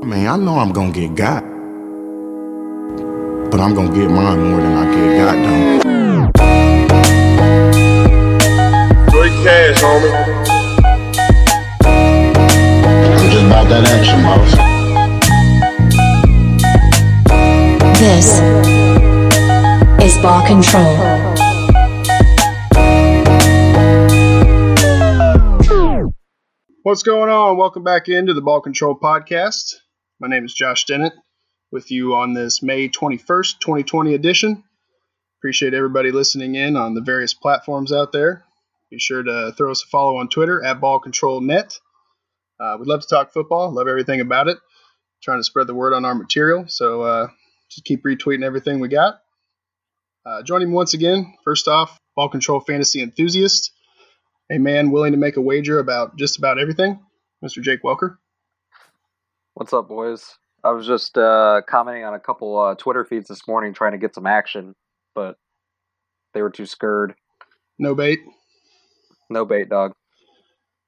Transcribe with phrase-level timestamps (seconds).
[0.00, 1.42] I mean, I know I'm gonna get got,
[3.50, 5.80] but I'm gonna get mine more than I get got done.
[9.08, 10.12] Straight cash, homie.
[11.82, 14.52] I'm just about that action, boss.
[17.98, 18.38] This
[20.06, 20.96] is Ball Control.
[26.84, 27.56] What's going on?
[27.56, 29.74] Welcome back into the Ball Control Podcast.
[30.20, 31.12] My name is Josh Dennett
[31.70, 34.64] with you on this May 21st, 2020 edition.
[35.38, 38.44] Appreciate everybody listening in on the various platforms out there.
[38.90, 41.78] Be sure to throw us a follow on Twitter at Ball Control Net.
[42.58, 44.58] Uh, we'd love to talk football, love everything about it.
[45.22, 47.28] Trying to spread the word on our material, so uh,
[47.70, 49.20] just keep retweeting everything we got.
[50.26, 53.72] Uh, joining me once again, first off, Ball Control Fantasy Enthusiast
[54.50, 57.00] a man willing to make a wager about just about everything,
[57.44, 57.62] Mr.
[57.62, 58.16] Jake Welker.
[59.58, 60.38] What's up, boys?
[60.62, 63.98] I was just uh, commenting on a couple uh, Twitter feeds this morning trying to
[63.98, 64.76] get some action,
[65.16, 65.36] but
[66.32, 67.16] they were too scared.
[67.76, 68.20] No bait.
[69.28, 69.94] No bait, dog.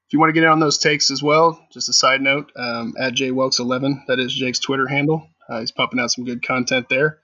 [0.07, 2.53] If you want to get in on those takes as well, just a side note,
[2.55, 5.27] um, at jwelks11, that is Jake's Twitter handle.
[5.49, 7.19] Uh, he's pumping out some good content there.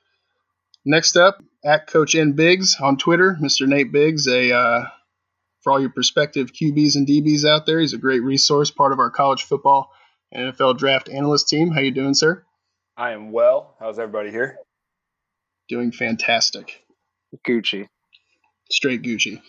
[0.84, 3.70] Next up, at Coach N Biggs on Twitter, Mr.
[3.70, 4.86] Nate Biggs, a uh,
[5.61, 7.80] for all your prospective QBs and DBs out there.
[7.80, 9.94] He's a great resource, part of our college football
[10.36, 11.72] NFL draft analyst team.
[11.72, 12.44] How you doing, sir?
[12.97, 13.75] I am well.
[13.80, 14.58] How's everybody here?
[15.70, 16.83] Doing fantastic.
[17.47, 17.88] Gucci.
[18.70, 19.42] Straight Gucci.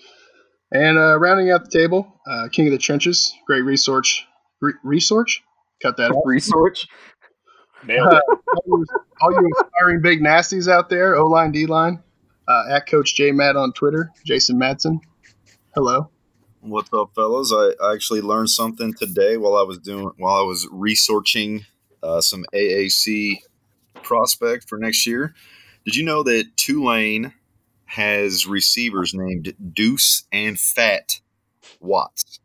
[0.71, 4.27] And uh, rounding out the table, uh, King of the Trenches, great research.
[4.61, 5.41] Re- resource?
[5.83, 6.23] Cut that out.
[6.25, 6.87] Research.
[7.87, 8.85] Nailed Uh, all, you,
[9.21, 12.03] all you aspiring big nasties out there, O line, D line,
[12.47, 14.99] uh, at Coach J Matt on Twitter, Jason Madsen.
[15.75, 16.11] Hello.
[16.61, 17.53] What's up, fellas?
[17.53, 21.65] I, I actually learned something today while I was doing while I was researching
[22.03, 23.37] uh, some AAC
[24.03, 25.35] prospect for next year.
[25.85, 27.33] Did you know that Tulane
[27.87, 31.21] has receivers named Deuce and Phat
[31.81, 32.41] Watts?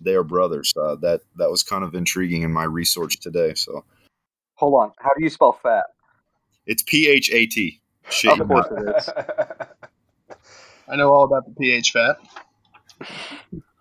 [0.00, 0.74] They are brothers.
[0.76, 3.54] Uh, that that was kind of intriguing in my research today.
[3.54, 3.84] So
[4.56, 4.92] Hold on.
[4.98, 5.84] How do you spell fat?
[6.66, 7.80] it's P H A T.
[8.10, 9.10] Shit, Of course it is.
[10.88, 12.16] I know all about the pH fat.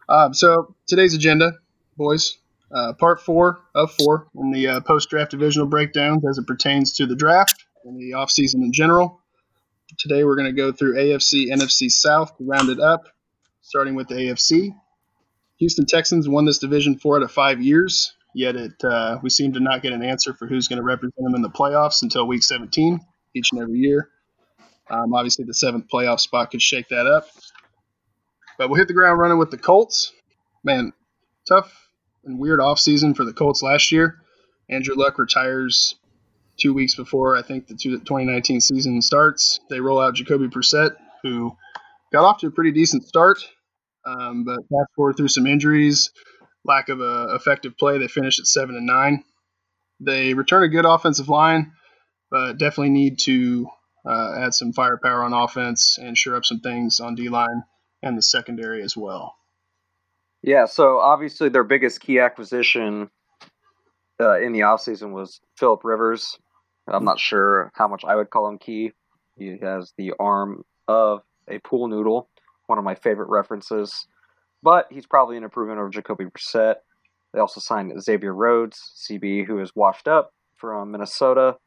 [0.07, 1.53] Um, so today's agenda,
[1.97, 2.37] boys,
[2.73, 7.05] uh, part four of four in the uh, post-draft divisional breakdowns as it pertains to
[7.05, 9.21] the draft and the offseason in general.
[9.97, 13.07] Today we're going to go through AFC, NFC South round it up,
[13.61, 14.75] starting with the AFC.
[15.57, 19.53] Houston Texans won this division four out of five years, yet it uh, we seem
[19.53, 22.27] to not get an answer for who's going to represent them in the playoffs until
[22.27, 22.99] Week 17
[23.33, 24.09] each and every year.
[24.89, 27.27] Um, obviously, the seventh playoff spot could shake that up.
[28.57, 30.13] But we'll hit the ground running with the Colts.
[30.63, 30.93] Man,
[31.47, 31.89] tough
[32.23, 34.21] and weird offseason for the Colts last year.
[34.69, 35.95] Andrew Luck retires
[36.57, 39.59] two weeks before I think the two- 2019 season starts.
[39.69, 41.55] They roll out Jacoby Brissett, who
[42.11, 43.39] got off to a pretty decent start,
[44.05, 46.11] um, but fast forward through some injuries,
[46.63, 49.23] lack of a effective play, they finished at seven and nine.
[49.99, 51.73] They return a good offensive line,
[52.31, 53.67] but definitely need to
[54.05, 57.63] uh, add some firepower on offense and shore up some things on D line
[58.05, 59.35] and the secondary as well.
[60.41, 63.09] Yeah, so obviously their biggest key acquisition
[64.21, 66.37] uh, in the offseason was Philip Rivers.
[66.87, 68.91] I'm not sure how much I would call him key.
[69.37, 72.29] He has the arm of a pool noodle,
[72.67, 74.07] one of my favorite references.
[74.61, 76.75] But he's probably an improvement over Jacoby Brissett.
[77.33, 78.79] They also signed Xavier Rhodes,
[79.09, 81.57] CB, who is washed up from Minnesota,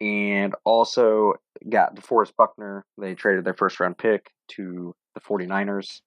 [0.00, 1.34] and also
[1.68, 2.84] got DeForest Buckner.
[2.98, 6.00] They traded their first round pick to the 49ers.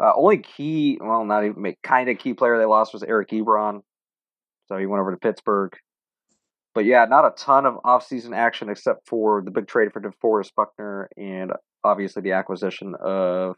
[0.00, 3.80] Uh, only key, well, not even kind of key player they lost was Eric Ebron.
[4.66, 5.72] So he went over to Pittsburgh.
[6.74, 10.54] But yeah, not a ton of offseason action except for the big trade for DeForest
[10.54, 11.52] Buckner and
[11.82, 13.56] obviously the acquisition of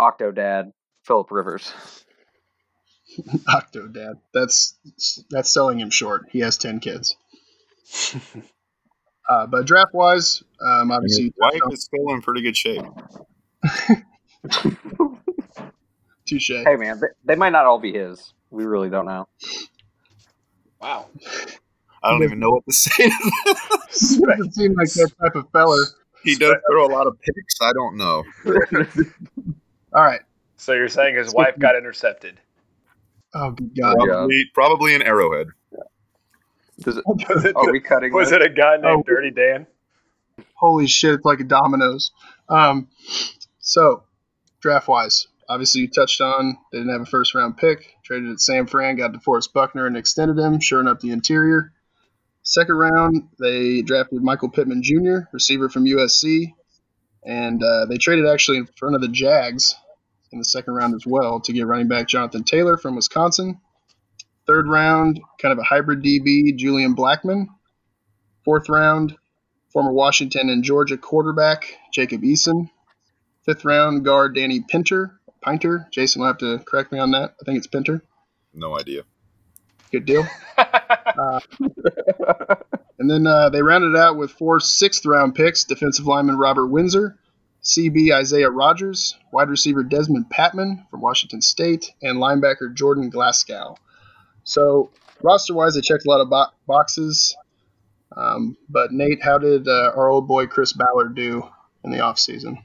[0.00, 0.70] Octodad
[1.04, 1.72] Philip Rivers.
[3.48, 4.20] Octodad.
[4.32, 4.78] That's
[5.30, 6.26] that's selling him short.
[6.30, 7.16] He has ten kids.
[9.30, 12.82] uh, but draft wise, um, obviously, his wife is still in pretty good shape.
[16.30, 16.50] touche.
[16.50, 18.32] Hey man, they, they might not all be his.
[18.50, 19.28] We really don't know.
[20.80, 21.06] wow.
[22.02, 23.08] I don't even know what to say.
[23.08, 24.26] to.
[24.26, 25.84] Doesn't seem like that type of feller.
[26.24, 27.60] he does throw a lot of picks.
[27.60, 28.24] I don't know.
[29.92, 30.20] All right.
[30.56, 32.40] So you're saying his wife got intercepted?
[33.34, 33.96] Oh good God.
[33.98, 35.48] Probably, probably an arrowhead.
[36.80, 38.12] Does it, Was it, are we cutting?
[38.12, 38.36] was this?
[38.36, 39.02] it a guy named Oh.
[39.06, 39.66] Dirty Dan?
[40.54, 41.14] Holy shit!
[41.14, 42.10] It's like a dominoes.
[42.48, 42.88] Um,
[43.58, 44.04] so
[44.60, 47.94] draft wise, obviously you touched on they didn't have a first round pick.
[48.04, 51.72] Traded at Sam Fran, got DeForest Buckner and extended him, shoring up the interior.
[52.42, 56.54] Second round, they drafted Michael Pittman Jr., receiver from USC,
[57.24, 59.74] and uh, they traded actually in front of the Jags
[60.32, 63.60] in the second round as well to get running back Jonathan Taylor from Wisconsin.
[64.46, 67.48] Third round, kind of a hybrid DB, Julian Blackman.
[68.44, 69.16] Fourth round,
[69.72, 72.70] former Washington and Georgia quarterback Jacob Eason.
[73.44, 75.20] Fifth round, guard Danny Pinter.
[75.42, 75.86] Pinter.
[75.90, 77.34] Jason will have to correct me on that.
[77.40, 78.02] I think it's Pinter.
[78.52, 79.02] No idea.
[79.90, 80.26] Good deal.
[80.56, 81.40] Uh,
[82.98, 87.18] and then uh, they rounded out with four sixth round picks defensive lineman Robert Windsor,
[87.62, 93.76] CB Isaiah Rogers, wide receiver Dezmon Patmon from Washington State, and linebacker Jordan Glasgow.
[94.44, 94.90] So,
[95.22, 97.36] roster wise, they checked a lot of bo- boxes.
[98.16, 101.48] Um, but, Nate, how did uh, our old boy Chris Ballard do
[101.84, 102.56] in the offseason?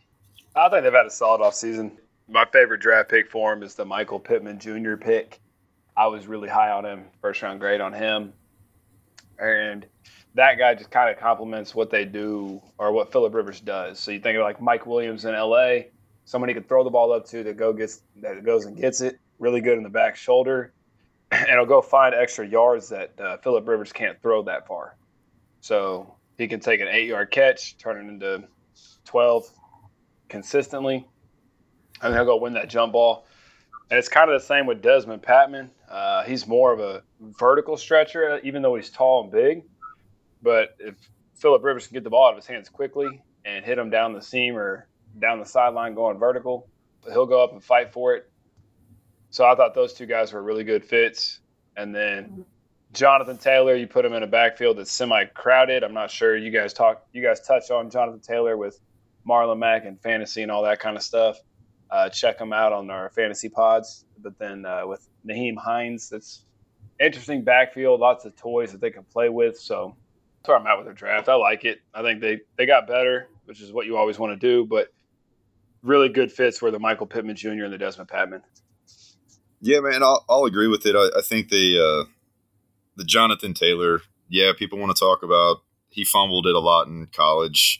[0.55, 1.91] I think they've had a solid offseason.
[2.27, 4.95] My favorite draft pick for him is the Michael Pittman Jr.
[4.95, 5.39] pick.
[5.95, 8.33] I was really high on him, first round grade on him.
[9.37, 9.85] And
[10.35, 13.99] that guy just kind of complements what they do or what Philip Rivers does.
[13.99, 15.79] So you think of like Mike Williams in LA,
[16.25, 19.19] somebody could throw the ball up to that go gets that goes and gets it,
[19.39, 20.73] really good in the back shoulder,
[21.31, 24.95] and he'll go find extra yards that uh, Philip Rivers can't throw that far.
[25.61, 28.47] So he can take an eight yard catch, turn it into
[29.05, 29.49] twelve
[30.29, 31.07] consistently,
[32.01, 33.25] and he'll go win that jump ball.
[33.89, 35.69] And it's kind of the same with Dezmon Patmon.
[35.89, 39.63] Uh, he's more of a vertical stretcher, even though he's tall and big.
[40.41, 40.95] But if
[41.35, 44.13] Philip Rivers can get the ball out of his hands quickly and hit him down
[44.13, 44.87] the seam or
[45.19, 46.67] down the sideline going vertical,
[47.11, 48.29] he'll go up and fight for it.
[49.35, 51.41] So I thought those two guys were really good fits.
[51.75, 52.45] And then
[52.93, 55.83] Jonathan Taylor, you put him in a backfield that's semi-crowded.
[55.83, 58.79] I'm not sure you guys talk, you guys touched on Jonathan Taylor with
[59.27, 61.37] Marlon Mack and fantasy and all that kind of stuff.
[61.91, 64.05] Uh, check them out on our fantasy pods.
[64.19, 66.45] But then uh, with Nyheim Hines, that's
[66.97, 69.59] interesting backfield, lots of toys that they can play with.
[69.59, 69.97] So
[70.37, 71.27] that's where I'm at with their draft.
[71.27, 71.81] I like it.
[71.93, 74.65] I think they they got better, which is what you always want to do.
[74.65, 74.93] But
[75.83, 77.65] really good fits were the Michael Pittman Jr.
[77.65, 78.41] and the Dezmon Patmon.
[79.61, 80.95] Yeah, man, I'll, I'll agree with it.
[80.95, 82.09] I, I think the uh,
[82.95, 84.01] the Jonathan Taylor.
[84.29, 85.61] Yeah, people want to talk about.
[85.89, 87.79] He fumbled it a lot in college.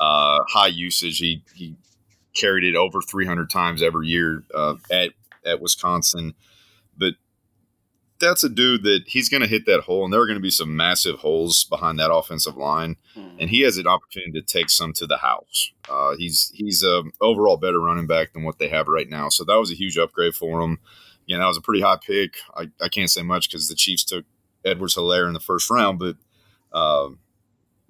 [0.00, 1.18] Uh, high usage.
[1.18, 1.76] He he
[2.34, 5.10] carried it over 300 times every year uh, at
[5.44, 6.34] at Wisconsin,
[8.22, 10.42] that's a dude that he's going to hit that hole, and there are going to
[10.42, 12.96] be some massive holes behind that offensive line,
[13.38, 15.72] and he has an opportunity to take some to the house.
[15.90, 19.44] Uh, he's he's a overall better running back than what they have right now, so
[19.44, 20.78] that was a huge upgrade for him.
[21.28, 22.36] Know, that was a pretty high pick.
[22.54, 24.24] I, I can't say much because the Chiefs took
[24.64, 26.16] Edwards Helaire in the first round, but
[26.72, 27.08] uh,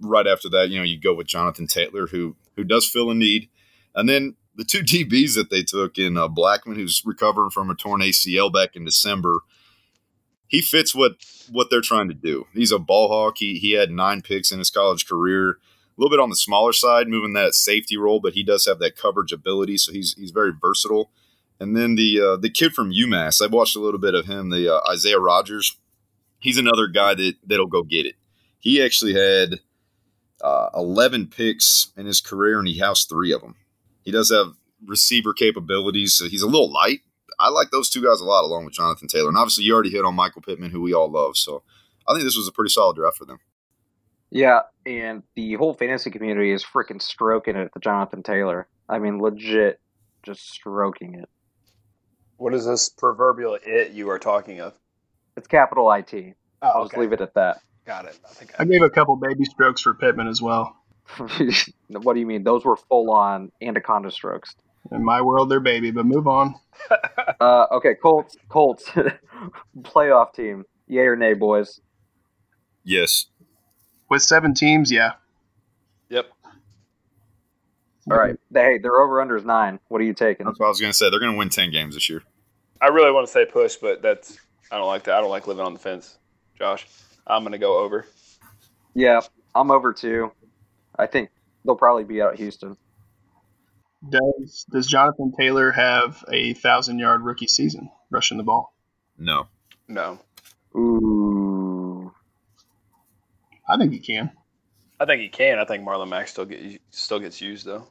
[0.01, 3.15] right after that, you know, you go with Jonathan Taylor, who who does fill a
[3.15, 3.49] need,
[3.95, 7.75] and then the two DBs that they took in uh, Blackman, who's recovering from a
[7.75, 9.41] torn ACL back in December
[10.53, 11.13] he fits what
[11.51, 12.47] what they're trying to do.
[12.53, 13.39] He's a ball hawk.
[13.39, 15.51] He he had nine picks in his college career.
[15.53, 18.79] A little bit on the smaller side, moving that safety role, but he does have
[18.79, 21.11] that coverage ability, so he's he's very versatile.
[21.59, 24.51] And then the uh, the kid from UMass, I've watched a little bit of him,
[24.51, 25.77] the uh, Isaiah Rogers.
[26.39, 28.17] He's another guy that that'll go get it.
[28.59, 29.61] He actually had
[30.43, 33.57] uh, 11 picks in his career, and he housed three of them.
[34.05, 36.15] He does have receiver capabilities.
[36.15, 37.01] So he's a little light,
[37.43, 39.29] I like those two guys a lot, along with Jonathan Taylor.
[39.29, 41.37] And obviously, you already hit on Michael Pittman, who we all love.
[41.37, 41.63] So
[42.07, 43.41] I think this was a pretty solid draft for them.
[44.31, 48.67] Yeah, and the whole fantasy community is freaking stroking it to Jonathan Taylor.
[48.89, 49.79] I mean, legit,
[50.23, 51.29] just stroking it.
[52.39, 54.73] What is this proverbial it you are talking of?
[55.37, 56.35] It's capital IT.
[56.63, 57.59] Oh, I'll just leave it at that.
[57.85, 58.19] Got it.
[58.25, 60.77] I think I gave a couple baby strokes for Pittman as well.
[61.89, 62.45] what do you mean?
[62.45, 64.55] Those were full on anaconda strokes.
[64.91, 66.55] In my world, they're baby, but move on.
[67.41, 68.37] Uh, okay, Colts.
[68.49, 68.85] Colts
[69.83, 70.65] playoff team.
[70.87, 71.81] Yay or nay, boys?
[72.85, 73.27] Yes.
[74.09, 75.13] With seven teams, yeah.
[76.09, 76.27] Yep.
[78.11, 78.37] All right.
[78.53, 79.81] Hey, their over under is nine.
[79.89, 80.47] What are you taking?
[80.47, 81.11] That's what I was going to say.
[81.11, 82.23] They're going to win 10 games this year.
[82.81, 84.39] I really want to say push, but that's
[84.73, 85.15] I don't like that.
[85.15, 86.19] I don't like living on the fence,
[86.59, 86.87] Josh.
[87.27, 88.07] I'm gonna go over.
[88.95, 89.21] Yeah,
[89.55, 90.33] I'm over too.
[90.99, 91.31] I think
[91.65, 92.77] they'll probably be out at Houston.
[94.09, 98.75] Does Does Jonathan Taylor have a thousand yard rookie season rushing the ball?
[99.19, 99.47] No.
[99.89, 100.19] No.
[100.77, 102.13] Ooh.
[103.69, 104.31] I think he can.
[104.99, 105.59] I think he can.
[105.59, 107.87] I think Marlon Mack still get still gets used though.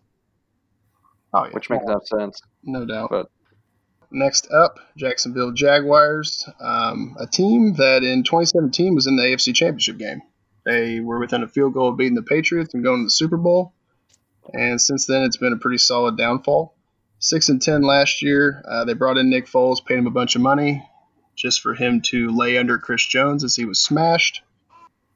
[1.33, 2.41] Oh yeah, Which makes no sense.
[2.63, 3.09] no doubt.
[3.09, 3.27] But
[4.13, 9.97] Next up, Jacksonville Jaguars, um, a team that in 2017 was in the AFC Championship
[9.97, 10.21] game.
[10.65, 13.37] They were within a field goal of beating the Patriots and going to the Super
[13.37, 13.73] Bowl.
[14.53, 16.75] And since then, it's been a pretty solid downfall.
[17.19, 18.63] Six and ten last year.
[18.67, 20.88] Uh, they brought in Nick Foles, paid him a bunch of money
[21.36, 24.43] just for him to lay under Chris Jones as he was smashed.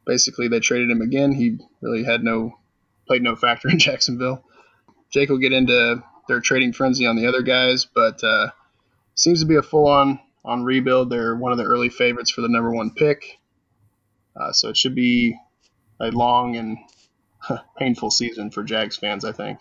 [0.05, 1.31] basically they traded him again.
[1.31, 2.57] He really had no
[3.07, 4.43] played no factor in Jacksonville.
[5.11, 8.49] Jake will get into their trading frenzy on the other guys, but uh,
[9.13, 11.09] seems to be a full on on rebuild.
[11.09, 13.39] They're one of the early favorites for the number one pick,
[14.39, 15.37] uh, so it should be
[15.99, 16.77] a long and
[17.77, 19.25] painful season for Jags fans.
[19.25, 19.59] I think.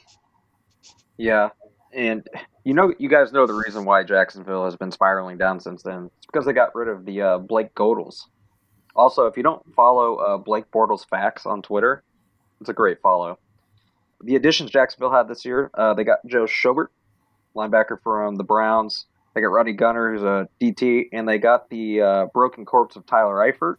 [1.16, 1.50] Yeah,
[1.92, 2.26] and
[2.64, 6.10] you know, you guys know the reason why Jacksonville has been spiraling down since then.
[6.16, 8.22] It's because they got rid of the uh, Blake Godels.
[8.96, 12.02] Also, if you don't follow uh, Blake Bortles Facts on Twitter,
[12.60, 13.38] it's a great follow.
[14.22, 16.86] The additions Jacksonville had this year, uh, they got Joe Schobert,
[17.54, 19.06] linebacker from the Browns.
[19.34, 23.04] They got Rodney Gunter, who's a DT, and they got the uh, broken corpse of
[23.04, 23.76] Tyler Eifert.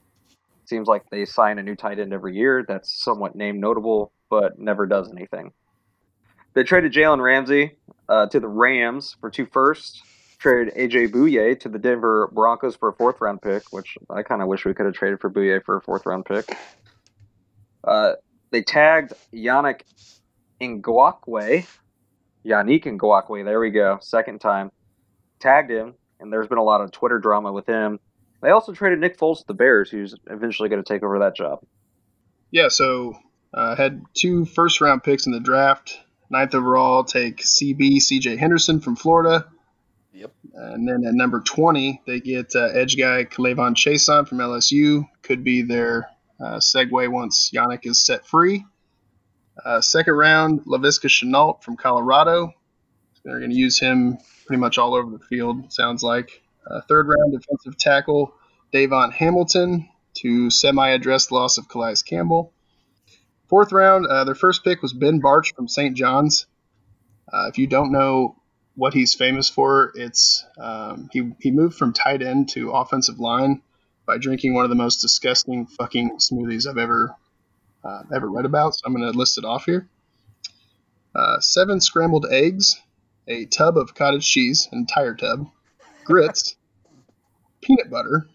[0.65, 2.65] Seems like they sign a new tight end every year.
[2.67, 5.53] That's somewhat name notable, but never does anything.
[6.53, 10.01] They traded Jalen Ramsey uh, to the Rams for two firsts.
[10.39, 14.41] Traded AJ Bouye to the Denver Broncos for a fourth round pick, which I kind
[14.41, 16.57] of wish we could have traded for Bouye for a fourth round pick.
[17.83, 18.13] Uh,
[18.51, 19.81] they tagged Yannick
[20.61, 21.65] Ngakoue.
[22.45, 24.71] Yannick Ngakoue, there we go, second time.
[25.39, 27.99] Tagged him, and there's been a lot of Twitter drama with him.
[28.41, 31.35] They also traded Nick Foles to the Bears, who's eventually going to take over that
[31.35, 31.59] job.
[32.51, 33.17] Yeah, so
[33.53, 35.99] uh, had two first round picks in the draft.
[36.29, 39.47] Ninth overall, take CB CJ Henderson from Florida.
[40.13, 40.31] Yep.
[40.53, 45.07] And then at number 20, they get uh, edge guy K'Lavon Chaisson from LSU.
[45.21, 48.65] Could be their uh, segue once Yannick is set free.
[49.63, 52.53] Uh, second round, Laviska Shenault from Colorado.
[53.23, 56.41] They're going to use him pretty much all over the field, sounds like.
[56.69, 58.33] Uh, third round, defensive tackle
[58.71, 62.53] Davon Hamilton to semi addressed loss of Calais Campbell.
[63.47, 65.95] Fourth round, uh, their first pick was Ben Bartch from St.
[65.95, 66.47] John's.
[67.31, 68.35] Uh, if you don't know
[68.75, 73.61] what he's famous for, it's um, he, he moved from tight end to offensive line
[74.05, 77.15] by drinking one of the most disgusting fucking smoothies I've ever
[77.83, 78.75] uh, ever read about.
[78.75, 79.87] So I'm going to list it off here.
[81.15, 82.81] Uh, seven scrambled eggs,
[83.27, 85.47] a tub of cottage cheese, an entire tub,
[86.05, 86.55] grits,
[87.61, 88.27] peanut butter,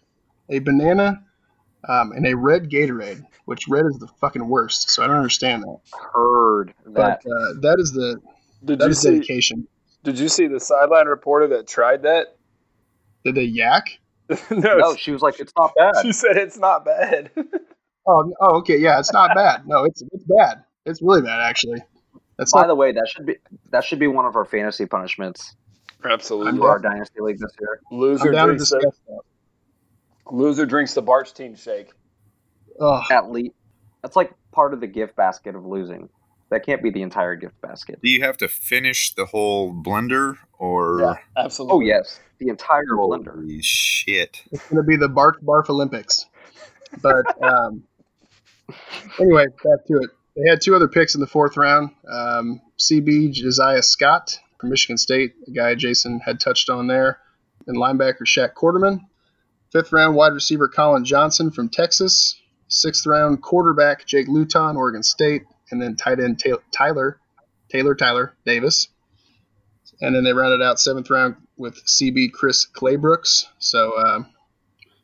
[0.49, 1.23] a banana,
[1.87, 4.89] um, and a red Gatorade, which red is the fucking worst.
[4.89, 5.79] So I don't understand that.
[6.13, 7.21] Heard that.
[7.23, 8.19] But uh, that is the
[8.63, 9.11] Did that you is see?
[9.11, 9.67] dedication.
[10.03, 12.35] Did you see the sideline reporter that tried that?
[13.25, 13.99] Did they yak?
[14.49, 15.93] no, no, she was like, it's not bad.
[16.01, 17.31] she said it's not bad.
[18.07, 19.67] Oh, oh, okay, yeah, it's not bad.
[19.67, 20.63] No, it's it's bad.
[20.87, 21.83] It's really bad, actually.
[22.35, 22.69] That's By not.
[22.69, 23.35] the way, that should be
[23.69, 25.55] that should be one of our fantasy punishments
[26.03, 26.59] Absolutely.
[26.59, 27.79] for our dynasty league this year.
[27.91, 29.21] Loser I'm down to drinks the that.
[30.31, 31.89] loser drinks the Bartch team shake.
[32.79, 33.03] Ugh.
[33.11, 33.55] At least
[34.01, 36.09] that's like part of the gift basket of losing.
[36.49, 37.99] That can't be the entire gift basket.
[38.01, 41.17] Do you have to finish the whole blender or?
[41.37, 41.75] absolutely.
[41.77, 43.41] Oh yes, the entire blender.
[43.61, 44.43] Shit!
[44.51, 46.25] It's going to be the Bark Barf Olympics.
[47.01, 47.83] But um,
[49.17, 50.09] anyway, back to it.
[50.35, 51.91] They had two other picks in the fourth round.
[52.09, 57.19] Um, CB Josiah Scott from Michigan State, a guy Jason had touched on there,
[57.67, 59.01] and linebacker Shaq Quarterman.
[59.71, 62.39] Fifth round wide receiver Collin Johnson from Texas.
[62.67, 67.19] Sixth round quarterback Jake Luton, Oregon State, and then tight end Ta- Tyler
[67.69, 68.87] Taylor Tyler Davis.
[69.99, 73.45] And then they rounded out seventh round with CB Chris Claybrooks.
[73.59, 74.27] So um,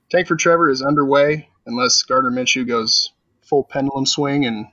[0.09, 3.11] Tank for Trevor is underway unless Gardner Minshew goes
[3.41, 4.67] full pendulum swing and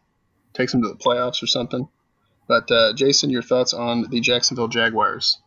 [0.52, 1.88] takes him to the playoffs or something.
[2.46, 5.38] But uh, Jason, your thoughts on the Jacksonville Jaguars?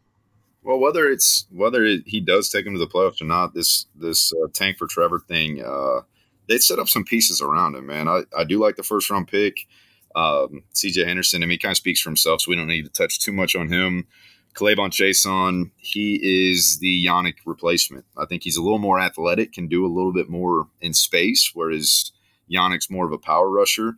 [0.63, 3.85] Well, whether it's whether it, he does take him to the playoffs or not, this
[3.95, 6.01] this uh, tank for Trevor thing, uh,
[6.47, 8.07] they set up some pieces around him, man.
[8.07, 9.67] I, I do like the first round pick,
[10.15, 11.05] um, C.J.
[11.05, 11.43] Henderson.
[11.43, 13.31] I mean, he kind of speaks for himself, so we don't need to touch too
[13.31, 14.07] much on him.
[14.55, 18.05] K'Lavon Chaisson, he is the Yannick replacement.
[18.17, 21.51] I think he's a little more athletic, can do a little bit more in space,
[21.53, 22.11] whereas
[22.51, 23.93] Yannick's more of a power rusher.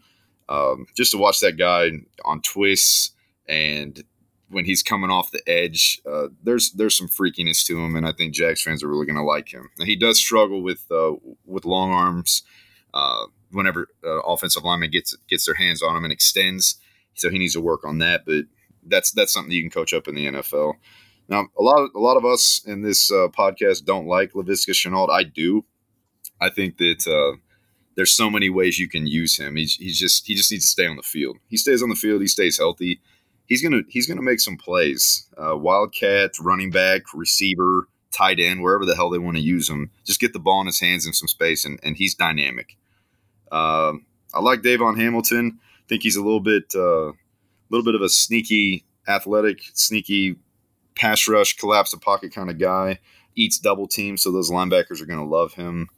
[0.50, 1.92] Um, just to watch that guy
[2.26, 3.12] on twists
[3.48, 4.04] and
[4.50, 8.12] when he's coming off the edge, uh, there's there's some freakiness to him, and I
[8.12, 9.70] think Jags fans are really going to like him.
[9.78, 11.14] And he does struggle with uh,
[11.46, 12.44] with long arms
[12.94, 16.80] uh, whenever uh, offensive lineman gets gets their hands on him and extends,
[17.14, 18.26] so he needs to work on that.
[18.26, 18.46] But
[18.86, 20.74] that's that's something you can coach up in the NFL.
[21.28, 24.72] Now, a lot of a lot of us in this uh, podcast don't like Laviska
[24.72, 25.10] Shenault.
[25.12, 25.66] I do.
[26.42, 27.38] I think that uh,
[28.00, 29.58] there's so many ways you can use him.
[29.58, 31.38] He's, he's just he just needs to stay on the field.
[31.50, 32.22] He stays on the field.
[32.22, 33.02] He stays healthy.
[33.46, 35.28] He's gonna he's gonna make some plays.
[35.38, 39.92] Uh, Wildcat, running back, receiver, tight end, wherever the hell they want to use him.
[40.06, 42.78] Just get the ball in his hands in some space, and, and he's dynamic.
[43.52, 45.60] Um I like Davon Hamilton.
[45.62, 47.12] I think he's a little bit a uh,
[47.70, 50.38] little bit of a sneaky, athletic, sneaky
[50.96, 53.00] pass rush, collapse the pocket kind of guy.
[53.36, 55.90] Eats double teams, so those linebackers are going to love him.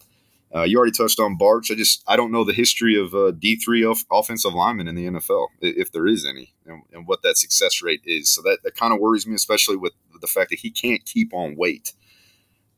[0.54, 1.72] Uh, you already touched on Bartch.
[1.72, 4.96] I just I don't know the history of uh, D three of offensive linemen in
[4.96, 8.30] the NFL, if there is any, and, and what that success rate is.
[8.30, 11.34] So that, that kind of worries me, especially with the fact that he can't keep
[11.34, 11.94] on weight.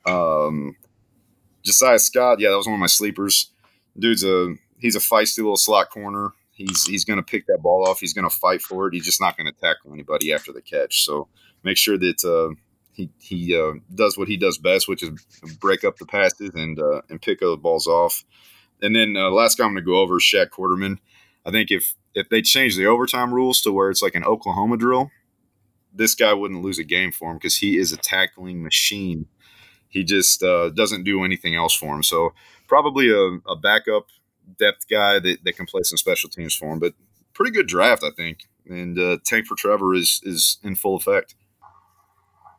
[0.06, 0.76] Um,
[1.64, 3.52] Josiah Scott, yeah, that was one of my sleepers.
[3.98, 6.32] Dude's a he's a feisty little slot corner.
[6.52, 8.00] He's he's going to pick that ball off.
[8.00, 8.94] He's going to fight for it.
[8.94, 11.04] He's just not going to tackle anybody after the catch.
[11.04, 11.28] So
[11.64, 12.54] make sure that uh,
[12.94, 15.10] he he uh, does what he does best, which is
[15.60, 18.24] break up the passes and uh, and pick other balls off.
[18.82, 20.98] And then uh, last guy I'm going to go over is Shaq Quarterman.
[21.46, 24.78] I think if if they change the overtime rules to where it's like an Oklahoma
[24.78, 25.12] drill,
[25.94, 29.28] this guy wouldn't lose a game for him because he is a tackling machine.
[29.90, 32.04] He just uh, doesn't do anything else for him.
[32.04, 32.34] So
[32.68, 34.08] probably a, a backup
[34.58, 36.80] depth guy that, that can play some special teams for him.
[36.80, 36.94] But
[37.34, 38.46] pretty good draft, I think.
[38.68, 41.36] And uh, Tank for Trevor is is in full effect.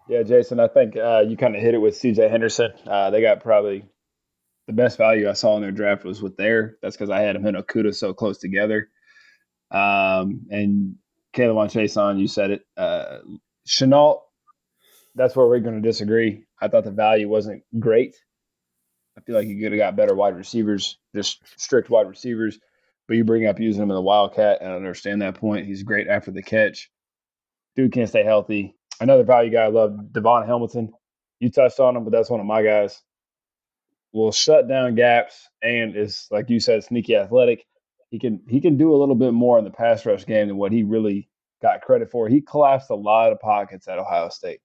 [0.09, 2.73] Yeah, Jason, I think uh, you kind of hit it with CJ Henderson.
[2.87, 3.87] Uh, they got probably
[4.67, 6.77] the best value I saw in their draft was with there.
[6.83, 8.89] That's because I had him and Okudah so close together.
[9.71, 10.97] Um, and
[11.35, 12.63] K'Lavon Chaisson, you said it.
[12.77, 13.19] Uh,
[13.67, 14.21] Shenault,
[15.15, 16.45] that's where we're going to disagree.
[16.61, 18.15] I thought the value wasn't great.
[19.17, 22.59] I feel like you could have got better wide receivers, just strict wide receivers.
[23.07, 25.67] But you bring up using him in the Wildcat, and I understand that point.
[25.67, 26.91] He's great after the catch.
[27.77, 30.93] Dude can't stay healthy another value guy I love, Davon Hamilton.
[31.41, 33.03] You touched on him, but that's one of my guys.
[34.13, 37.67] Will shut down gaps and is like you said, sneaky athletic.
[38.11, 40.57] He can he can do a little bit more in the pass rush game than
[40.57, 41.29] what he really
[41.63, 42.29] got credit for.
[42.29, 44.61] He collapsed a lot of pockets at Ohio State.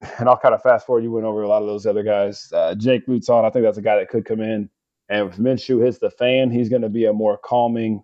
[0.20, 1.02] And I'll kind of fast forward.
[1.02, 2.52] You went over a lot of those other guys.
[2.54, 4.70] Uh, Jake Luton, I think that's a guy that could come in.
[5.08, 8.02] And if Minshew hits the fan, he's going to be a more calming,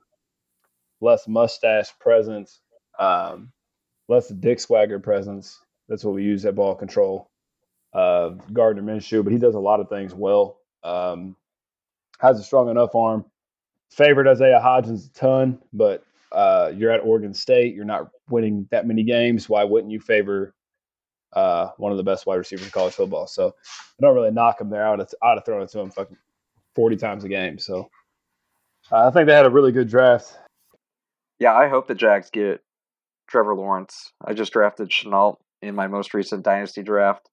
[1.01, 2.61] less mustache presence.
[2.99, 3.53] Um,
[4.09, 5.61] less the dick swagger presence.
[5.89, 7.31] That's what we use at ball control.
[7.93, 10.59] Uh, Gardner Minshew, but he does a lot of things well.
[10.83, 11.37] Um,
[12.21, 13.25] has a strong enough arm.
[13.91, 17.75] Favored Isaiah Hodgins a ton, but uh, you're at Oregon State.
[17.75, 19.49] You're not winning that many games.
[19.49, 20.55] Why wouldn't you favor
[21.33, 23.29] uh, one of the best wide receivers in college football?
[23.29, 24.87] So I don't really knock him there.
[24.87, 26.17] I would have, I would have thrown it to him fucking
[26.75, 27.59] 40 times a game.
[27.59, 27.89] So
[28.91, 30.37] uh, I think they had a really good draft.
[31.39, 32.63] Yeah, I hope the Jags get
[33.29, 34.13] Trevor Lawrence.
[34.25, 37.29] I just drafted Shenault in my most recent dynasty draft,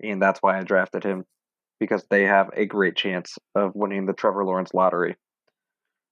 [0.00, 1.24] and that's why I drafted him
[1.80, 5.16] because they have a great chance of winning the Trevor Lawrence lottery.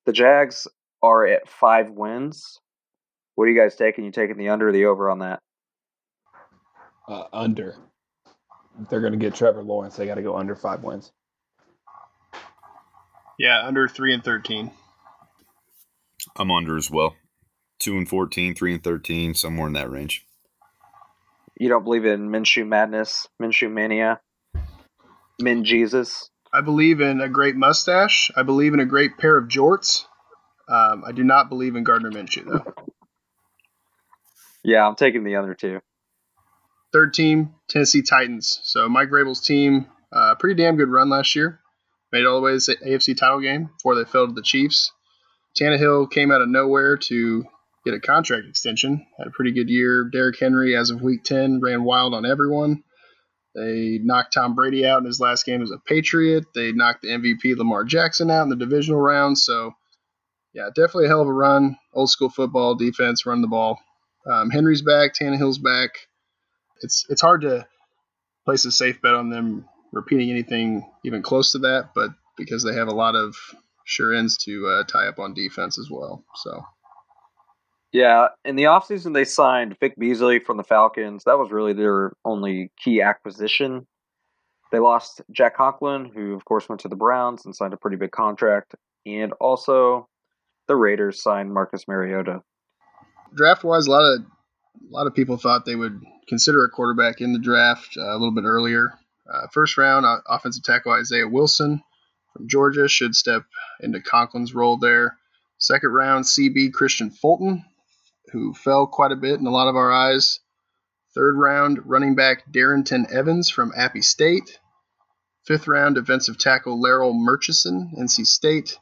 [0.06, 0.66] The Jags
[1.02, 2.58] are at five wins.
[3.34, 4.04] What are you guys taking?
[4.04, 5.38] You taking the under or the over on that?
[7.08, 7.76] Uh, under.
[8.80, 11.12] If they're going to get Trevor Lawrence, they got to go under five wins.
[13.38, 14.70] Yeah, under three and thirteen.
[16.36, 17.14] I'm under as well
[17.82, 20.24] two and 14, three and 13, somewhere in that range.
[21.58, 24.20] You don't believe in Minshew madness, Minshew mania,
[25.40, 26.30] Min Jesus?
[26.52, 28.30] I believe in a great mustache.
[28.36, 30.04] I believe in a great pair of jorts.
[30.68, 32.72] Um, I do not believe in Gardner Minshew, though.
[34.62, 35.80] yeah, I'm taking the other two.
[36.92, 38.60] Third team, Tennessee Titans.
[38.64, 41.60] So Mike Vrabel's team, uh, pretty damn good run last year.
[42.12, 44.42] Made it all the way to the AFC title game before they fell to the
[44.42, 44.92] Chiefs.
[45.58, 47.44] Tannehill came out of nowhere to
[47.84, 49.06] get a contract extension.
[49.18, 50.04] Had a pretty good year.
[50.04, 52.82] Derrick Henry, as of week 10, ran wild on everyone.
[53.54, 56.44] They knocked Tom Brady out in his last game as a Patriot.
[56.54, 59.38] They knocked the MVP Lamar Jackson out in the divisional round.
[59.38, 59.74] So,
[60.54, 61.76] yeah, definitely a hell of a run.
[61.92, 63.78] Old school football defense, run the ball.
[64.26, 65.14] Um, Henry's back.
[65.14, 65.90] Tannehill's back.
[66.80, 67.66] It's it's hard to
[68.44, 72.74] place a safe bet on them repeating anything even close to that, but because they
[72.74, 73.36] have a lot of
[73.84, 76.24] sure ends to uh, tie up on defense as well.
[76.36, 76.64] So
[77.92, 81.24] yeah, in the offseason, they signed Vic Beasley from the Falcons.
[81.24, 83.86] That was really their only key acquisition.
[84.70, 87.98] They lost Jack Conklin, who, of course, went to the Browns and signed a pretty
[87.98, 88.74] big contract.
[89.04, 90.08] And also,
[90.68, 92.42] the Raiders signed Marcus Mariota.
[93.34, 97.20] Draft wise, a lot of a lot of people thought they would consider a quarterback
[97.20, 98.94] in the draft uh, a little bit earlier.
[99.30, 101.82] Uh, first round, uh, offensive tackle Isaiah Wilson
[102.32, 103.42] from Georgia should step
[103.80, 105.18] into Conklin's role there.
[105.58, 107.64] Second round, CB Kristian Fulton
[108.32, 110.40] who fell quite a bit in a lot of our eyes.
[111.14, 114.58] Third round, running back Darrynton Evans from Appy State.
[115.46, 118.78] Fifth round, defensive tackle Larrell Murchison, NC State.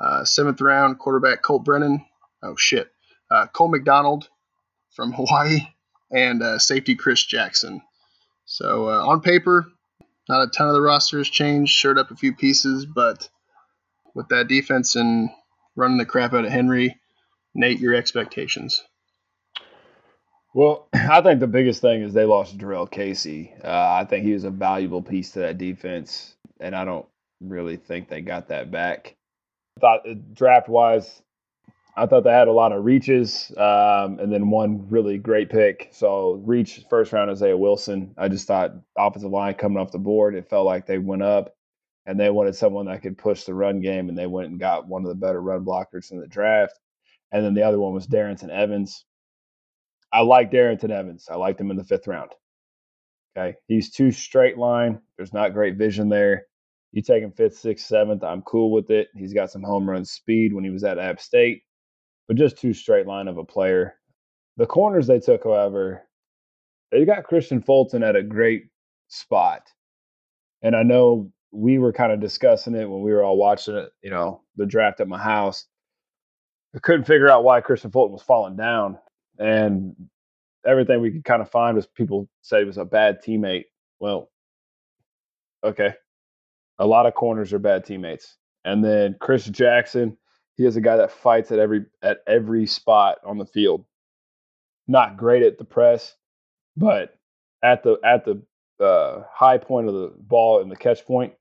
[0.00, 2.04] Uh, seventh round, quarterback Colt Brennan.
[2.42, 2.90] Oh, shit.
[3.30, 4.28] Uh, Cole McDonald
[4.90, 5.60] from Hawaii.
[6.10, 7.80] And uh, safety Chris Jackson.
[8.44, 9.66] So uh, on paper,
[10.28, 11.72] not a ton of the roster has changed.
[11.72, 13.28] Shirred up a few pieces, but
[14.14, 15.30] with that defense and
[15.76, 17.00] running the crap out of Henry,
[17.54, 18.82] Nate, your expectations.
[20.54, 23.54] Well, I think the biggest thing is they lost Jurrell Casey.
[23.64, 27.06] Uh, I think he was a valuable piece to that defense, and I don't
[27.40, 29.16] really think they got that back.
[29.80, 31.22] Thought uh, draft wise,
[31.96, 35.88] I thought they had a lot of reaches, um, and then one really great pick.
[35.92, 38.14] So reach first round Isaiah Wilson.
[38.18, 41.54] I just thought offensive line coming off the board, it felt like they went up,
[42.04, 44.86] and they wanted someone that could push the run game, and they went and got
[44.86, 46.78] one of the better run blockers in the draft.
[47.32, 49.04] And then the other one was Darrynton Evans.
[50.12, 51.28] I like Darrynton Evans.
[51.30, 52.30] I liked him in the fifth round.
[53.36, 55.00] Okay, he's too straight line.
[55.16, 56.44] There's not great vision there.
[56.92, 58.22] You take him fifth, sixth, seventh.
[58.22, 59.08] I'm cool with it.
[59.16, 61.62] He's got some home run speed when he was at App State
[62.28, 63.94] but just too straight line of a player.
[64.56, 66.02] The corners they took, however,
[66.90, 68.64] they got Kristian Fulton at a great
[69.08, 69.62] spot.
[70.62, 73.90] And I know we were kind of discussing it when we were all watching it,
[74.02, 75.66] you know, the draft at my house.
[76.74, 78.98] I couldn't figure out why Kristian Fulton was falling down.
[79.38, 79.94] And
[80.66, 83.64] everything we could kind of find was people said he was a bad teammate.
[84.00, 84.30] Well,
[85.64, 85.94] okay.
[86.78, 88.36] A lot of corners are bad teammates.
[88.64, 90.16] And then Chris Jackson,
[90.56, 93.84] he is a guy that fights at every at every spot on the field.
[94.88, 96.14] Not great at the press,
[96.76, 97.14] but
[97.62, 98.42] at the at the
[98.84, 101.34] uh, high point of the ball and the catch point,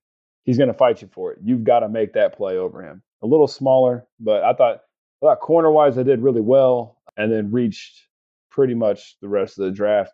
[0.43, 1.39] he's going to fight you for it.
[1.43, 3.01] You've got to make that play over him.
[3.23, 4.81] A little smaller, but I thought
[5.21, 8.07] Corner wise I did really well, and then reached
[8.49, 10.13] pretty much the rest of the draft.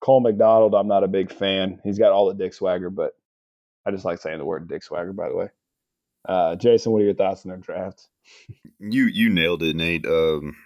[0.00, 1.80] Cole McDonald, I'm not a big fan.
[1.84, 3.12] He's got all the dick swagger, but
[3.84, 5.12] I just like saying the word dick swagger.
[5.12, 5.48] By the way,
[6.28, 8.08] uh, Jason, what are your thoughts on their draft?
[8.78, 10.04] You you nailed it, Nate.
[10.06, 10.56] Um,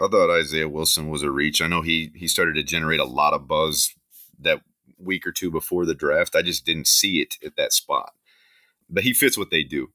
[0.00, 1.60] I thought Isaiah Wilson was a reach.
[1.60, 3.94] I know he he started to generate a lot of buzz
[4.40, 4.62] that
[4.98, 6.36] week or two before the draft.
[6.36, 8.12] I just didn't see it at that spot.
[8.88, 9.90] But he fits what they do.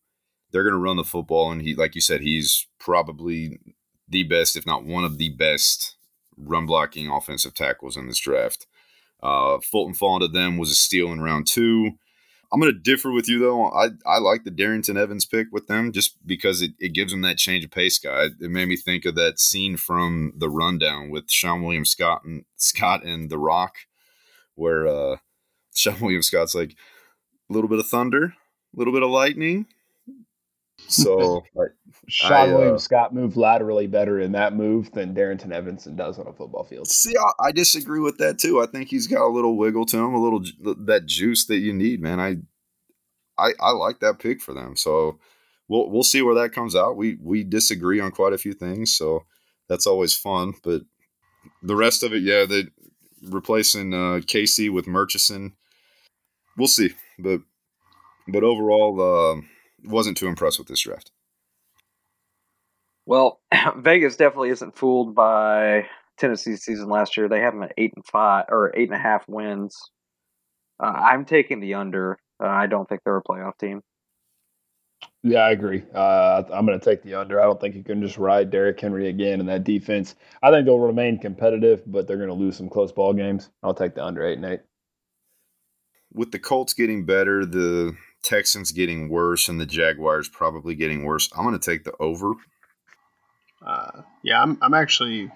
[0.53, 3.59] They're going to run the football, and he, like you said, he's probably
[4.07, 5.97] the best, if not one of the best,
[6.37, 8.67] run blocking offensive tackles in this draft.
[9.21, 11.93] Uh, Fulton falling to them was a steal in round two.
[12.51, 13.65] I'm going to differ with you though.
[13.71, 17.21] I, I like the Darrynton Evans pick with them just because it, it gives them
[17.21, 18.25] that change of pace guy.
[18.25, 22.45] It made me think of that scene from the rundown with Seann William Scott and
[22.57, 23.77] Scott and The Rock,
[24.53, 25.15] where uh,
[25.75, 26.75] Seann William Scott's like
[27.49, 29.65] a little bit of thunder, a little bit of lightning.
[30.87, 31.69] So like,
[32.09, 36.19] Seann I, uh, William Scott moved laterally better in that move than Darrynton Evanson does
[36.19, 36.87] on a football field.
[36.87, 38.61] See, I, I disagree with that too.
[38.61, 40.43] I think he's got a little wiggle to him, a little
[40.85, 42.19] that juice that you need, man.
[42.19, 42.37] I,
[43.37, 44.75] I, I like that pick for them.
[44.75, 45.19] So
[45.67, 46.97] we'll we'll see where that comes out.
[46.97, 49.25] We we disagree on quite a few things, so
[49.67, 50.53] that's always fun.
[50.63, 50.81] But
[51.61, 52.65] the rest of it, yeah, they
[53.23, 55.53] replacing uh, Casey with Murchison.
[56.57, 57.41] We'll see, but
[58.27, 59.41] but overall, uh,
[59.83, 61.11] wasn't too impressed with this draft.
[63.05, 63.41] Well,
[63.77, 67.27] Vegas definitely isn't fooled by Tennessee's season last year.
[67.27, 69.77] They have them at eight and five or eight and a half wins.
[70.81, 72.17] Uh, I'm taking the under.
[72.41, 73.81] Uh, I don't think they're a playoff team.
[75.21, 75.83] Yeah, I agree.
[75.93, 77.39] Uh, I'm going to take the under.
[77.39, 80.15] I don't think you can just ride Derrick Henry again in that defense.
[80.41, 83.49] I think they'll remain competitive, but they're going to lose some close ball games.
[83.63, 84.61] I'll take the under eight and eight.
[86.13, 91.29] With the Colts getting better, the Texans getting worse, and the Jaguars probably getting worse,
[91.35, 92.33] I'm going to take the over.
[93.65, 95.31] Uh, yeah, I'm, I'm actually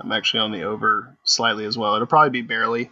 [0.00, 1.94] I'm actually on the over slightly as well.
[1.94, 2.90] It'll probably be barely,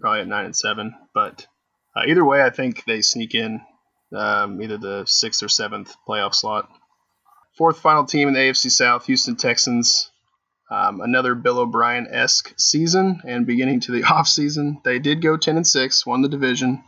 [0.00, 0.94] probably at nine and seven.
[1.14, 1.46] But
[1.94, 3.60] uh, either way, I think they sneak in
[4.14, 6.68] um, either the sixth or seventh playoff slot.
[7.58, 10.10] Fourth final team in the AFC South, Houston Texans.
[10.70, 14.80] Um, another Bill O'Brien esque season and beginning to the off season.
[14.84, 16.82] They did go ten and six, won the division.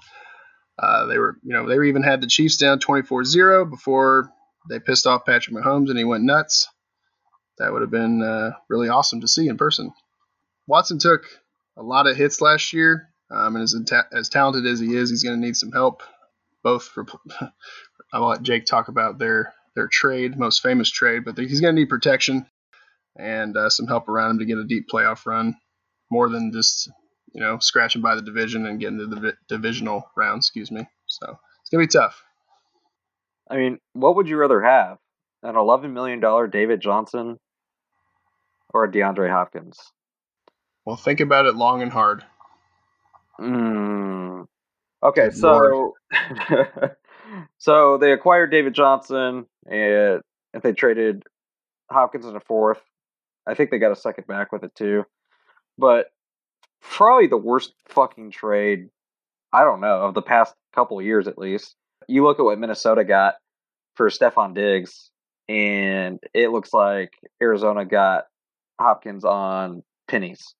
[0.78, 4.30] Uh, they were, you know, they even had the Chiefs down 24-0 before
[4.68, 6.68] they pissed off Patrick Mahomes and he went nuts.
[7.58, 9.92] That would have been uh, really awesome to see in person.
[10.68, 11.24] Watson took
[11.76, 13.74] a lot of hits last year, um, and as,
[14.12, 16.02] as talented as he is, he's going to need some help.
[16.62, 17.06] Both for,
[18.12, 21.80] I'll let Jake talk about their their trade, most famous trade, but he's going to
[21.80, 22.46] need protection
[23.16, 25.56] and uh, some help around him to get a deep playoff run,
[26.10, 26.90] more than just
[27.32, 30.38] you know scratching by the division and getting to the divisional round.
[30.38, 30.86] Excuse me.
[31.06, 32.24] So it's going to be tough.
[33.50, 34.98] I mean, what would you rather have?
[35.42, 37.38] An $11 million David Johnson
[38.74, 39.78] or a DeAndre Hopkins?
[40.84, 42.24] Well, think about it long and hard.
[43.40, 44.46] Mm.
[45.02, 45.94] Okay, so
[47.58, 50.22] so they acquired David Johnson, and
[50.54, 51.22] if they traded
[51.90, 52.80] Hopkins in a fourth,
[53.46, 55.04] I think they got a second back with it too.
[55.76, 56.06] But
[56.80, 58.88] probably the worst fucking trade,
[59.52, 61.74] I don't know, of the past couple years at least.
[62.08, 63.34] You look at what Minnesota got
[63.94, 65.10] for Stefon Diggs,
[65.48, 67.10] and it looks like
[67.42, 68.24] Arizona got
[68.80, 70.54] Hopkins on pennies.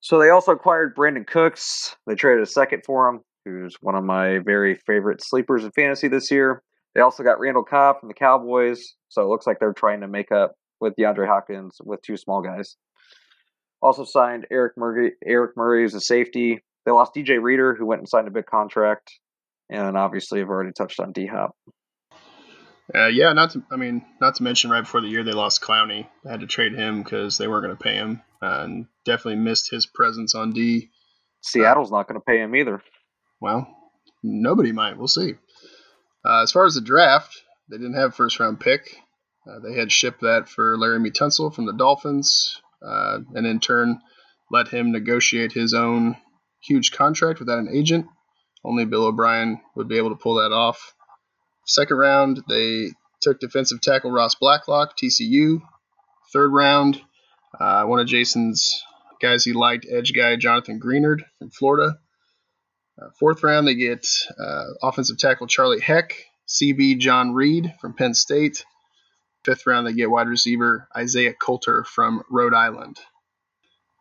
[0.00, 1.96] So they also acquired Brandin Cooks.
[2.06, 3.20] They traded a second for him.
[3.44, 6.62] who's one of my very favorite sleepers in fantasy this year.
[6.94, 10.08] They also got Randall Cobb from the Cowboys, so it looks like they're trying to
[10.08, 12.76] make up with DeAndre Hopkins with two small guys.
[13.80, 15.12] Also signed Eric Murray.
[15.24, 16.62] Eric Murray is a safety.
[16.84, 19.12] They lost DJ Reader, who went and signed a big contract,
[19.70, 21.54] and obviously I've already touched on D Hop.
[22.94, 25.60] Uh, yeah, not to I mean, not to mention right before the year they lost
[25.60, 26.06] Clowney.
[26.24, 29.36] They had to trade him because they weren't going to pay him, uh, and definitely
[29.36, 30.90] missed his presence on D.
[31.42, 32.82] Seattle's not going to pay him either.
[33.40, 33.68] Well,
[34.22, 34.96] nobody might.
[34.96, 35.34] We'll see.
[36.24, 38.96] Uh, as far as the draft, they didn't have a first round pick.
[39.46, 44.00] Uh, they had shipped that for Laremy Tunsil from the Dolphins, uh, and in turn
[44.50, 46.16] let him negotiate his own
[46.62, 48.06] huge contract without an agent.
[48.64, 50.94] Only Bill O'Brien would be able to pull that off.
[51.66, 55.60] Second round, they took defensive tackle Ross Blacklock, TCU.
[56.32, 57.00] Third round,
[57.58, 58.82] uh, one of Jason's
[59.20, 61.98] guys he liked, edge guy Jonathan Greenard from Florida.
[63.00, 64.06] Uh, fourth round, they get
[64.38, 66.14] uh, offensive tackle Charlie Heck,
[66.48, 68.64] CB John Reid from Penn State.
[69.48, 72.98] Fifth round, they get wide receiver Isaiah Coulter from Rhode Island.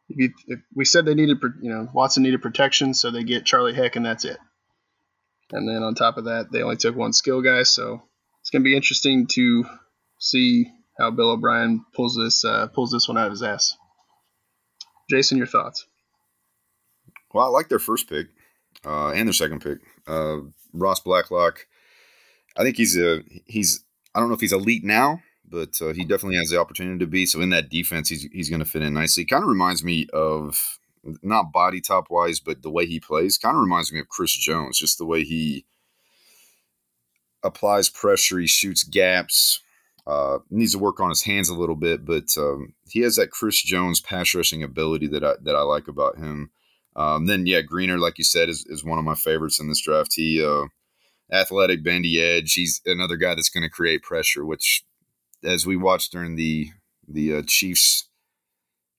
[0.09, 3.45] If you, if we said they needed, you know, Watson needed protection, so they get
[3.45, 4.37] Charlie Heck, and that's it.
[5.53, 8.01] And then on top of that, they only took one skill guy, so
[8.41, 9.63] it's going to be interesting to
[10.19, 13.77] see how Bill O'Brien pulls this uh, pulls this one out of his ass.
[15.09, 15.85] Jason, your thoughts?
[17.33, 18.27] Well, I like their first pick
[18.85, 20.39] uh, and their second pick, uh,
[20.73, 21.67] Ross Blacklock.
[22.57, 26.03] I think he's a he's I don't know if he's elite now, but uh, he
[26.03, 27.25] definitely has the opportunity to be.
[27.25, 29.25] So in that defense, he's he's going to fit in nicely.
[29.25, 30.79] Kind of reminds me of
[31.21, 34.35] not body top wise, but the way he plays kind of reminds me of Chris
[34.35, 35.65] Jones, just the way he
[37.43, 39.61] applies pressure, he shoots gaps.
[40.05, 43.29] Uh, needs to work on his hands a little bit, but um, he has that
[43.29, 46.49] Chris Jones pass rushing ability that I that I like about him.
[46.95, 49.81] Um, then yeah, Greener, like you said, is, is one of my favorites in this
[49.81, 50.13] draft.
[50.15, 50.67] He uh,
[51.31, 52.53] athletic, bendy edge.
[52.53, 54.83] He's another guy that's going to create pressure, which,
[55.43, 56.69] as we watched during the
[57.07, 58.09] the uh, Chiefs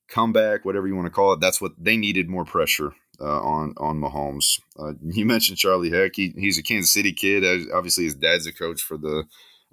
[0.09, 1.39] comeback, whatever you want to call it.
[1.39, 4.59] That's what they needed more pressure uh, on on Mahomes.
[4.77, 6.15] Uh, you mentioned Charlie Heck.
[6.15, 7.43] He, he's a Kansas City kid.
[7.73, 9.25] Obviously, his dad's a coach for the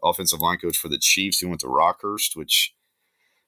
[0.02, 1.38] offensive line coach for the Chiefs.
[1.38, 2.74] He went to Rockhurst, which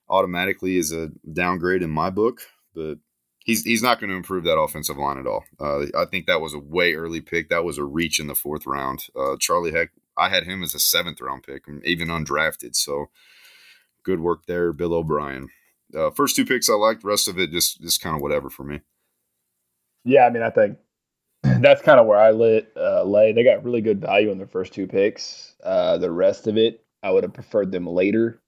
[0.09, 2.41] automatically is a downgrade in my book.
[2.75, 2.99] But
[3.45, 5.45] he's he's not going to improve that offensive line at all.
[5.61, 7.49] Uh, I think that was a way early pick.
[7.49, 9.05] That was a reach in the fourth round.
[9.19, 12.75] Uh, Charlie Heck, I had him as a seventh round pick, even undrafted.
[12.75, 13.07] So
[14.03, 15.49] good work there, Bill O'Brien.
[15.95, 17.05] Uh, first two picks I liked.
[17.05, 18.81] Rest of it just just kind of whatever for me.
[20.05, 20.79] Yeah, I mean, I think
[21.43, 23.33] that's kind of where I lit, uh, lay.
[23.33, 25.55] They got really good value in their first two picks.
[25.63, 28.41] Uh, the rest of it, I would have preferred them later.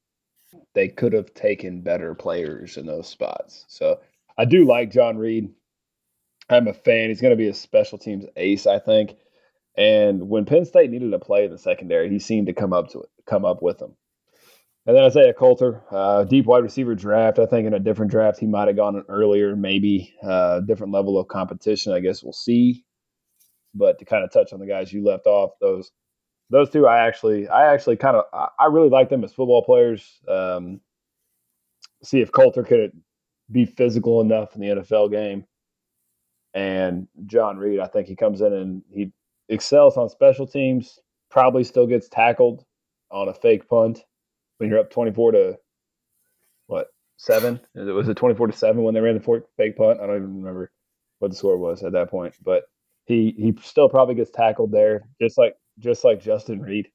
[0.75, 3.65] They could have taken better players in those spots.
[3.69, 4.01] So
[4.37, 5.51] I do like John Reid.
[6.49, 7.09] I'm a fan.
[7.09, 9.15] He's going to be a special teams ace, I think.
[9.77, 12.89] And when Penn State needed a play in the secondary, he seemed to come up
[12.91, 13.97] to it, come up with them.
[14.87, 17.39] And then Isaiah Coulter, uh, deep wide receiver draft.
[17.39, 21.19] I think in a different draft he might have gone earlier, maybe uh, different level
[21.19, 21.93] of competition.
[21.93, 22.85] I guess we'll see.
[23.75, 25.93] But to kind of touch on the guys you left off, those
[26.51, 30.21] those two, I actually, I actually kind of, I really like them as football players.
[30.27, 30.81] Um,
[32.03, 32.91] see if Coulter could
[33.51, 35.45] be physical enough in the NFL game.
[36.53, 39.13] And John Reid, I think he comes in and he
[39.51, 40.99] excels on special teams.
[41.31, 42.65] Probably still gets tackled
[43.11, 44.01] on a fake punt
[44.59, 45.59] when you're up 24 to
[46.67, 47.61] what seven?
[47.75, 50.01] It Was it 24 to seven when they ran the fake punt?
[50.01, 50.73] I don't even remember
[51.19, 52.65] what the score was at that point, but
[53.07, 56.89] he he still probably gets tackled there, just like just like Justin Reid.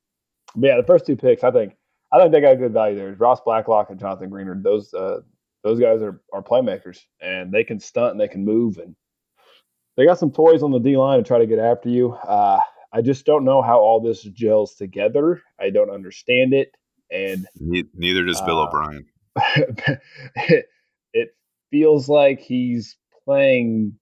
[0.56, 1.76] But yeah, the first two picks, I think
[2.12, 3.13] I think they got good value there.
[3.13, 5.20] Ross Blacklock and Jonathan Greenard, those uh,
[5.63, 8.96] those guys are are playmakers and they can stunt and they can move and
[9.97, 12.13] they got some toys on the D line to try to get after you.
[12.13, 12.60] Uh,
[12.93, 15.41] I just don't know how all this gels together.
[15.60, 16.71] I don't understand it
[17.12, 19.05] and neither does Bill uh, O'Brien.
[19.36, 20.65] it,
[21.13, 21.29] it
[21.71, 23.97] feels like he's playing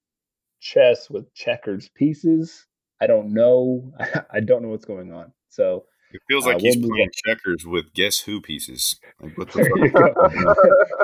[0.60, 2.65] chess with checkers pieces.
[3.01, 3.93] I don't know.
[4.32, 5.34] I don't know what's going on.
[5.49, 8.99] So it feels like uh, he's we'll playing checkers with guess who pieces.
[9.19, 9.65] Like what the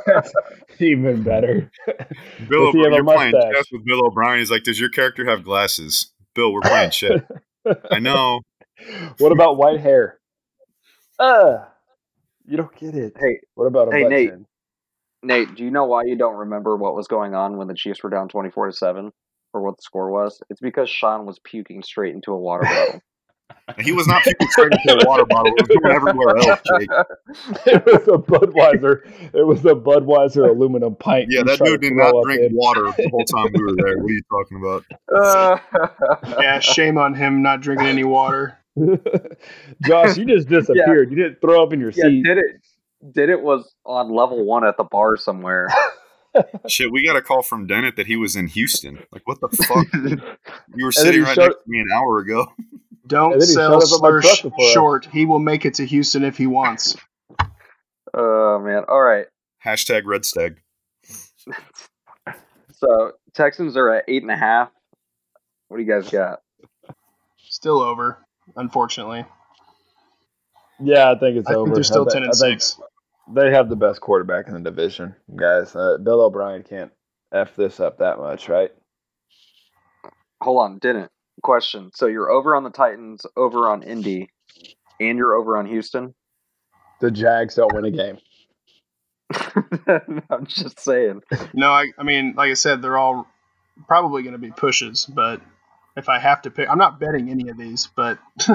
[0.24, 0.26] fuck?
[0.80, 1.72] even better.
[2.50, 4.40] Bill O'Brien, you're playing chess with Bill O'Brien.
[4.40, 6.12] He's like, does your character have glasses?
[6.36, 7.22] Bill, we're playing chess.
[7.92, 8.42] I know.
[9.18, 10.20] What about white hair?
[11.18, 11.66] Uh
[12.46, 13.14] you don't get it.
[13.20, 14.30] Hey, what about a hey Nate?
[14.30, 14.46] Chin?
[15.22, 18.04] Nate, do you know why you don't remember what was going on when the Chiefs
[18.04, 19.12] were down twenty four to seven,
[19.54, 20.42] or what the score was?
[20.50, 23.02] It's because Sean was puking straight into a water bottle.
[23.80, 25.54] He was not people straight into a water bottle.
[25.56, 26.90] It was going everywhere else, Jake.
[27.68, 29.06] it was a Budweiser.
[29.34, 31.28] It was a Budweiser aluminum pint.
[31.30, 32.52] Yeah, that dude did not drink in.
[32.56, 33.98] water the whole time we were there.
[34.00, 34.86] What are you talking about?
[35.14, 38.58] Uh, Yeah, shame on him not drinking any water.
[39.86, 41.10] Josh, you just disappeared.
[41.12, 42.24] You didn't throw up in your yeah, seat.
[42.24, 42.46] did it?
[43.14, 45.68] Did it was on level one at the bar somewhere.
[46.68, 49.00] Shit, we got a call from Dennett that he was in Houston.
[49.12, 49.88] Like, what the fuck?
[50.76, 52.48] You were sitting right showed- next to me an hour ago.
[53.10, 55.06] Don't And then he sell showed up at my truck Slursh short.
[55.12, 56.96] He will make it to Houston if he wants.
[58.14, 58.84] Oh man!
[58.88, 59.26] All right.
[59.66, 60.62] Hashtag Red Stag.
[62.80, 64.70] So Texans are at eight and a half.
[65.68, 66.40] What do you guys got?
[67.38, 69.26] Still over, unfortunately.
[70.80, 71.66] Yeah, I think it's I over.
[71.66, 72.80] think they're still I thi- ten and I think six.
[73.36, 75.76] They have the best quarterback in the division, guys.
[75.76, 76.92] Uh, Bill O'Brien can't
[77.34, 78.72] f this up that much, right?
[80.42, 81.92] Hold on, didn't question.
[81.94, 84.30] So you're over on the Titans, over on Indy,
[85.00, 86.14] and you're over on Houston.
[87.00, 88.18] The Jags don't win a game.
[90.30, 91.22] I'm just saying.
[91.54, 93.28] No, I, I mean, like I said, they're all
[93.88, 95.06] probably going to be pushes.
[95.06, 95.42] But
[95.96, 97.90] if I have to pick, I'm not betting any of these.
[97.96, 98.20] But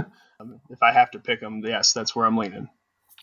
[0.70, 2.68] if I have to pick them, yes, that's where I'm leaning.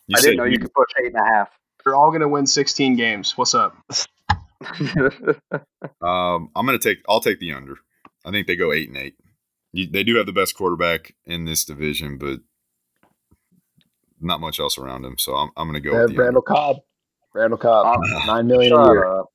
[0.08, 1.50] You I didn't know you could push eight and a half.
[1.84, 3.36] They're all going to win 16 games.
[3.36, 3.76] What's up?
[6.00, 6.98] Um, I'm gonna take.
[7.08, 7.76] I'll take the under.
[8.24, 9.14] I think they go eight and eight.
[9.72, 12.40] You, they do have the best quarterback in this division, but
[14.20, 15.16] not much else around him.
[15.18, 16.22] So I'm, I'm gonna go have with the under.
[16.24, 16.76] Randall Cobb.
[17.34, 19.04] Randall Cobb, Um, nine million a Shut year.
[19.06, 19.26] up.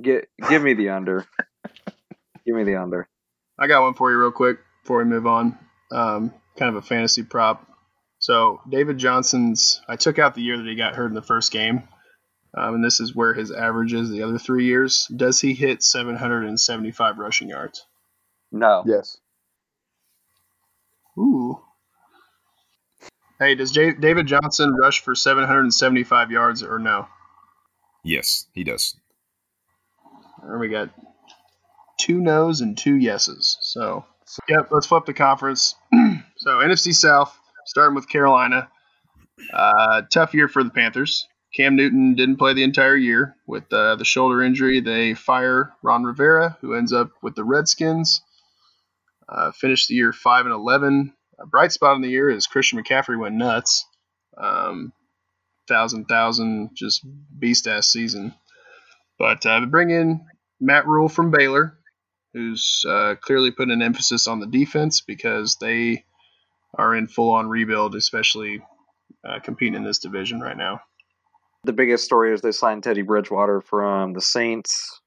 [0.00, 1.26] Get, give me the under.
[2.46, 3.08] give me the under.
[3.58, 5.58] I got one for you real quick before we move on.
[5.92, 7.66] Um, kind of a fantasy prop.
[8.18, 11.52] So David Johnson's, I took out the year that he got hurt in the first
[11.52, 11.82] game,
[12.56, 15.06] um, and this is where his average is the other three years.
[15.14, 17.84] Does he hit 775 rushing yards?
[18.54, 18.84] No.
[18.86, 19.18] Yes.
[21.18, 21.60] Ooh.
[23.40, 27.08] Hey, does J- David Johnson rush for 775 yards or no?
[28.04, 28.96] Yes, he does.
[30.40, 30.90] Or we got
[31.98, 33.58] two no's and two yeses.
[33.60, 34.04] So,
[34.48, 35.74] yep, let's flip the conference.
[36.36, 37.36] so, NFC South,
[37.66, 38.68] starting with Carolina.
[39.52, 41.26] Uh, tough year for the Panthers.
[41.56, 44.80] Cam Newton didn't play the entire year with uh, the shoulder injury.
[44.80, 48.22] They fire Ron Rivera, who ends up with the Redskins.
[49.28, 51.12] Uh, finished the year five and eleven.
[51.38, 53.86] A bright spot in the year is Christian McCaffrey went nuts.
[54.36, 54.92] Um,
[55.68, 57.04] thousand thousand, just
[57.38, 58.34] beast ass season.
[59.18, 60.26] But uh, bring in
[60.60, 61.78] Matt Rhule from Baylor,
[62.32, 66.04] who's uh, clearly putting an emphasis on the defense because they
[66.76, 68.62] are in full on rebuild, especially
[69.26, 70.80] uh, competing in this division right now.
[71.64, 75.00] The biggest story is they signed Teddy Bridgewater from the Saints.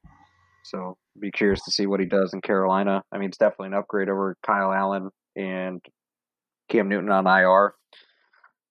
[0.68, 3.02] So be curious to see what he does in Carolina.
[3.12, 5.82] I mean, it's definitely an upgrade over Kyle Allen and
[6.70, 7.74] Cam Newton on IR.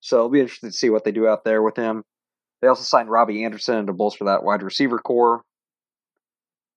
[0.00, 2.04] So it'll be interesting to see what they do out there with him.
[2.60, 5.42] They also signed Robbie Anderson to bolster that wide receiver core.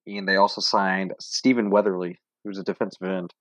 [0.08, 3.34] And they also signed Stephen Weatherly, who's a defensive end.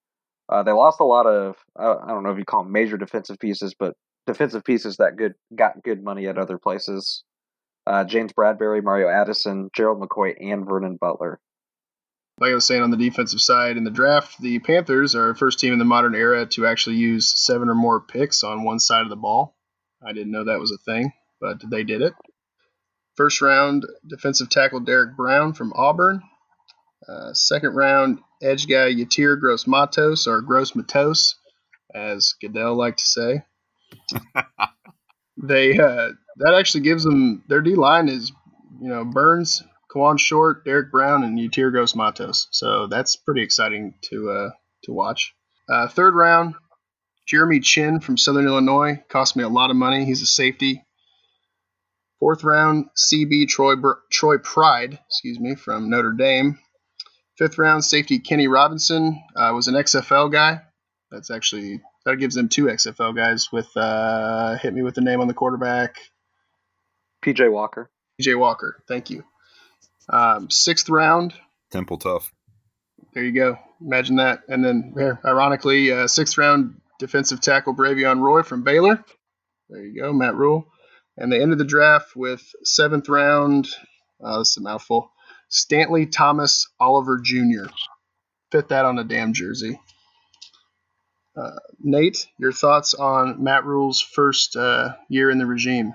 [0.49, 2.97] Uh, they lost a lot of, uh, I don't know if you call them major
[2.97, 3.95] defensive pieces, but
[4.27, 7.23] defensive pieces that good got good money at other places.
[7.87, 11.39] Uh, James Bradberry, Mario Addison, Gerald McCoy, and Vernon Butler.
[12.41, 15.39] Like I was saying on the defensive side in the draft, the Panthers are the
[15.39, 18.79] first team in the modern era to actually use seven or more picks on one
[18.79, 19.57] side of the ball.
[20.07, 22.15] I didn't know that was a thing, but they did it.
[23.17, 26.23] First round defensive tackle Derrick Brown from Auburn.
[27.09, 31.35] Uh, second round edge guy Yetur Gross Matos or Gross Matos,
[31.93, 33.43] as Goodell liked to say.
[35.37, 38.31] they uh, that actually gives them their D line is
[38.81, 39.65] you know Burns,
[39.99, 42.47] Kawann Short, Derrick Brown, and Yetur Gross Matos.
[42.53, 44.51] So that's pretty exciting to uh,
[44.85, 45.35] to watch.
[45.69, 46.55] Uh, third round,
[47.27, 50.05] Jeremy Chinn from Southern Illinois cost me a lot of money.
[50.05, 50.85] He's a safety.
[52.21, 56.59] Fourth round, CB Troy Br- Troy Pride, excuse me, from Notre Dame.
[57.37, 60.63] Fifth round, safety Kenny Robinson uh, was an XFL guy.
[61.11, 63.51] That's actually that gives them two XFL guys.
[63.53, 65.97] With uh, hit me with the name on the quarterback,
[67.25, 67.91] PJ Walker.
[68.21, 68.83] PJ Walker.
[68.89, 69.25] Thank you.
[70.11, 71.35] Um, sixth round,
[71.71, 72.33] Temple tough.
[73.15, 73.59] there you go.
[73.81, 74.41] Imagine that.
[74.49, 79.05] And then, there, ironically, uh, sixth round defensive tackle Bravion Roy from Baylor.
[79.69, 80.67] There you go, Matt Rhule.
[81.17, 83.69] And they ended the draft with seventh round.
[84.23, 85.11] Uh, this is a mouthful.
[85.49, 87.67] Stanley Thomas Oliver Jr.
[88.51, 89.79] Fit that on a damn jersey.
[91.37, 95.95] Uh, Nate, your thoughts on Matt Rhule's first uh, year in the regime?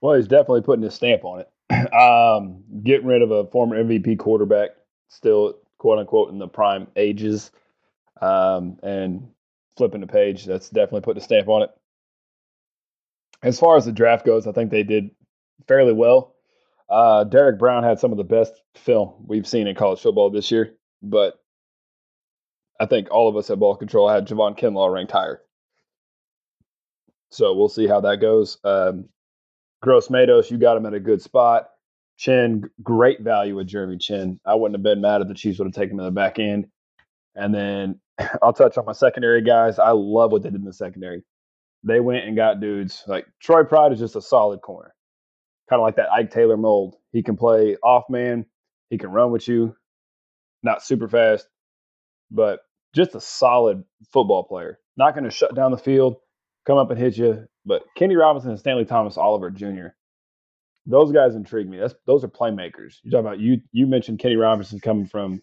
[0.00, 1.48] Well, he's definitely putting his stamp on it.
[1.92, 4.70] um, getting rid of a former MVP quarterback,
[5.08, 7.50] still quote unquote in the prime ages,
[8.20, 9.28] um, and
[9.76, 10.44] flipping the page.
[10.44, 11.70] That's definitely putting a stamp on it.
[13.42, 15.10] As far as the draft goes, I think they did
[15.66, 16.34] fairly well.
[16.88, 20.50] Uh, Derrick Brown had some of the best film we've seen in college football this
[20.50, 21.40] year, but
[22.80, 25.40] I think all of us at Ball Control had Javon Kinlaw ranked higher.
[27.30, 28.58] So we'll see how that goes.
[28.64, 29.08] Um,
[29.82, 31.70] Gross Matos, you got him at a good spot.
[32.18, 34.40] Chinn, great value with Jeremy Chinn.
[34.44, 36.38] I wouldn't have been mad if the Chiefs would have taken him in the back
[36.38, 36.66] end.
[37.34, 38.00] And then
[38.42, 39.78] I'll touch on my secondary guys.
[39.78, 41.22] I love what they did in the secondary.
[41.82, 44.94] They went and got dudes like Troy Pride is just a solid corner,
[45.70, 46.96] kind of like that Ike Taylor mold.
[47.12, 48.44] He can play off man,
[48.90, 49.74] he can run with you,
[50.62, 51.48] not super fast,
[52.30, 52.60] but
[52.94, 54.78] just a solid football player.
[54.98, 56.16] Not going to shut down the field,
[56.66, 57.46] come up and hit you.
[57.64, 59.88] But Kenny Robinson and Stanley Thomas Oliver Jr.
[60.86, 61.76] Those guys intrigue me.
[61.76, 62.94] That's those are playmakers.
[63.02, 63.60] You talk about you.
[63.72, 65.42] You mentioned Kenny Robinson coming from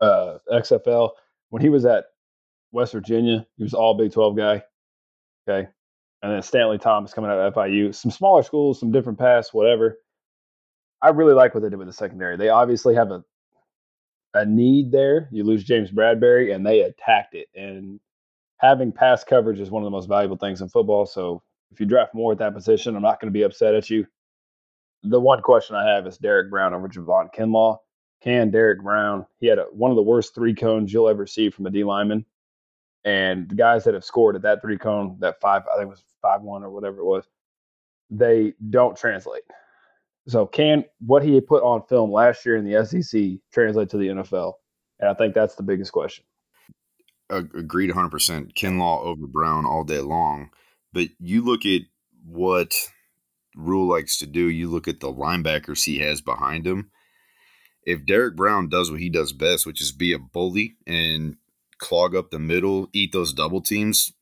[0.00, 1.10] uh, XFL
[1.50, 2.06] when he was at
[2.72, 3.46] West Virginia.
[3.58, 4.62] He was all Big Twelve guy.
[5.46, 5.68] Okay,
[6.22, 7.94] and then Stanley Thomas coming out of FIU.
[7.94, 9.98] Some smaller schools, some different paths, whatever.
[11.02, 12.38] I really like what they did with the secondary.
[12.38, 13.22] They obviously have a
[14.32, 15.28] a need there.
[15.30, 17.48] You lose James Bradberry, and they attacked it.
[17.54, 18.00] And
[18.56, 21.04] having pass coverage is one of the most valuable things in football.
[21.04, 23.90] So if you draft more at that position, I'm not going to be upset at
[23.90, 24.06] you.
[25.02, 27.78] The one question I have is Derrick Brown over Javon Kinlaw.
[28.20, 29.26] Can Derrick Brown?
[29.38, 31.84] He had a, one of the worst three cones you'll ever see from a D
[31.84, 32.24] lineman.
[33.04, 35.90] And the guys that have scored at that three cone, that five, I think it
[35.90, 37.24] was five one or whatever it was,
[38.10, 39.42] they don't translate.
[40.26, 44.08] So can what he put on film last year in the SEC translate to the
[44.08, 44.54] NFL?
[45.00, 46.24] And I think that's the biggest question.
[47.30, 48.54] Agreed 100%.
[48.54, 50.50] Kinlaw over Brown all day long.
[50.92, 51.82] But you look at
[52.24, 52.74] what
[53.54, 56.90] Rhule likes to do, you look at the linebackers he has behind him.
[57.84, 61.36] If Derrick Brown does what he does best, which is be a bully and
[61.78, 64.12] clog up the middle, eat those double teams,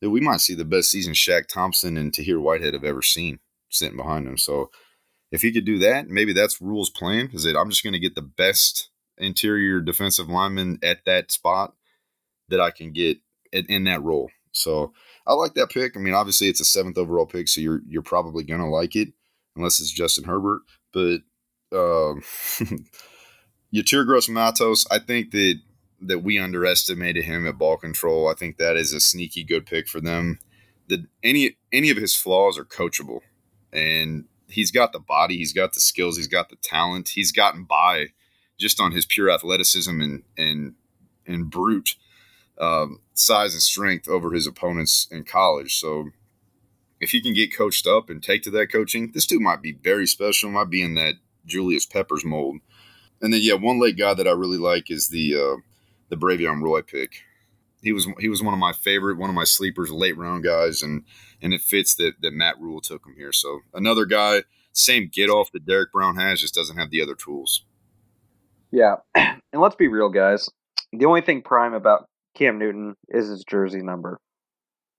[0.00, 3.38] then we might see the best season Shaq Thompson and Tahir Whitehead have ever seen
[3.68, 4.36] sitting behind him.
[4.36, 4.70] So
[5.30, 7.30] if he could do that, maybe that's Rhule's plan.
[7.32, 11.74] Is that I'm just going to get the best interior defensive lineman at that spot
[12.48, 13.18] that I can get
[13.52, 14.30] in that role.
[14.52, 14.92] So
[15.30, 15.96] I like that pick.
[15.96, 19.10] I mean, obviously it's a seventh overall pick, so you're you're probably gonna like it
[19.54, 20.62] unless it's Justin Herbert.
[20.92, 21.20] But
[21.72, 22.22] um,
[23.74, 25.60] Yetur Gross Matos, I think that
[26.00, 28.28] that we underestimated him at ball control.
[28.28, 30.40] I think that is a sneaky good pick for them.
[30.88, 33.20] That any any of his flaws are coachable,
[33.72, 37.10] and he's got the body, he's got the skills, he's got the talent.
[37.10, 38.08] He's gotten by
[38.58, 40.74] just on his pure athleticism and and
[41.24, 41.94] and brute
[42.60, 45.78] um, size and strength over his opponents in college.
[45.78, 46.10] So
[47.00, 49.72] if he can get coached up and take to that coaching, this dude might be
[49.72, 50.50] very special.
[50.50, 51.14] Might be in that
[51.46, 52.58] Julius Peppers mold.
[53.22, 55.56] And then yeah, one late guy that I really like is the uh,
[56.10, 57.22] the Bravion Roy pick.
[57.82, 60.82] He was he was one of my favorite, one of my sleepers, late round guys,
[60.82, 61.04] and
[61.40, 63.32] and it fits that that Matt Rhule took him here.
[63.32, 64.42] So another guy,
[64.72, 67.64] same get off that Derrick Brown has, just doesn't have the other tools.
[68.70, 70.48] Yeah, and let's be real, guys.
[70.92, 74.20] The only thing prime about Cam Newton is his jersey number.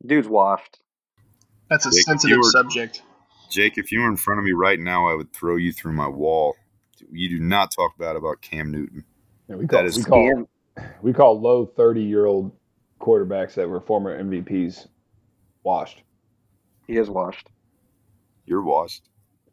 [0.05, 0.79] Dude's washed.
[1.69, 3.03] That's a Jake, sensitive were- subject.
[3.49, 5.91] Jake, if you were in front of me right now, I would throw you through
[5.93, 6.55] my wall.
[7.11, 9.03] You do not talk bad about Cam Newton.
[9.49, 10.47] Yeah, we call, That is we call Cam,
[11.01, 12.51] we call low thirty year old
[13.01, 14.88] quarterbacks that were former MVPs
[15.63, 16.01] washed.
[16.88, 17.49] he is washed.
[18.45, 19.09] You're washed.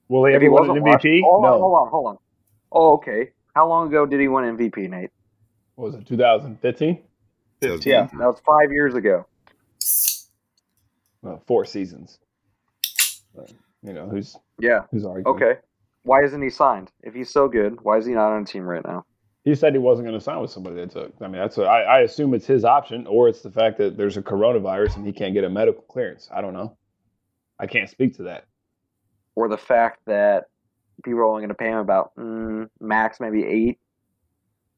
[0.09, 1.21] Will he If ever win an wasn't MVP?
[1.23, 1.59] hold on, no.
[1.59, 2.19] hold on, hold on.
[2.71, 3.31] Oh, okay.
[3.55, 5.11] How long ago did he win MVP, Nate?
[5.75, 7.03] What was it 2015?
[7.61, 9.27] Yeah, that was five years ago.
[11.23, 12.19] Well, four seasons.
[13.35, 13.53] But,
[13.83, 14.83] you know who's Yeah.
[14.91, 15.27] who's arguing?
[15.27, 15.61] Okay.
[16.03, 16.91] Why isn't he signed?
[17.03, 19.05] If he's so good, why is he not on a team right now?
[19.45, 21.13] He said he wasn't going to sign with somebody that took.
[21.21, 23.97] I mean, that's a, I, I assume it's his option, or it's the fact that
[23.97, 26.29] there's a coronavirus and he can't get a medical clearance.
[26.33, 26.77] I don't know.
[27.59, 28.45] I can't speak to that.
[29.35, 30.45] Or the fact that
[31.05, 33.79] people are only going to pay him about mm, max maybe eight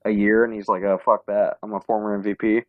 [0.05, 1.59] a year, and he's like, "Oh fuck that!
[1.63, 2.63] I'm a former MVP."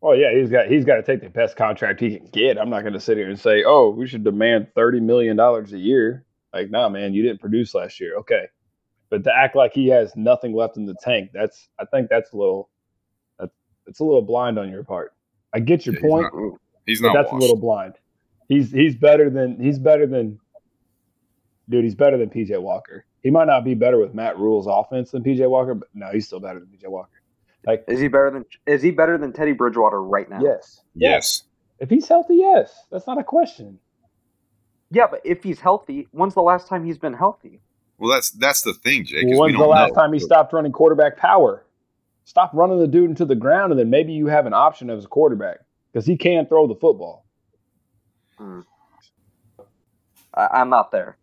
[0.00, 2.58] Well, oh, yeah, he's got he's got to take the best contract he can get.
[2.58, 5.72] I'm not going to sit here and say, oh, we should demand thirty million dollars
[5.74, 6.24] a year.
[6.54, 8.16] Like, nah, man, you didn't produce last year.
[8.20, 8.46] Okay,
[9.10, 12.32] but to act like he has nothing left in the tank, that's I think that's
[12.32, 12.70] a little
[13.38, 13.54] that's
[13.86, 15.12] it's a little blind on your part.
[15.52, 17.34] I get your Yeah, he's point, not- He's not that's washed.
[17.36, 17.94] a little blind.
[18.48, 20.38] He's he's better than he's better than
[21.68, 21.84] dude.
[21.84, 23.04] He's better than PJ Walker.
[23.22, 26.26] He might not be better with Matt Rhule's offense than PJ Walker, but no, he's
[26.26, 27.20] still better than PJ Walker.
[27.66, 30.40] Like, Is he better than Is he better than Teddy Bridgewater right now?
[30.42, 31.44] yes, yes.
[31.78, 33.78] If he's healthy, yes, that's not a question.
[34.90, 37.60] Yeah, but if he's healthy, when's the last time he's been healthy?
[37.98, 39.24] Well, that's that's the thing, Jake.
[39.24, 39.94] is we When's the don't last know.
[39.94, 41.64] time he stopped running quarterback power?
[42.24, 45.04] stop running the dude into the ground, and then maybe you have an option as
[45.04, 45.58] a quarterback
[45.92, 47.24] because he can throw the football.
[48.38, 48.60] Hmm.
[50.34, 51.16] I, I'm not there.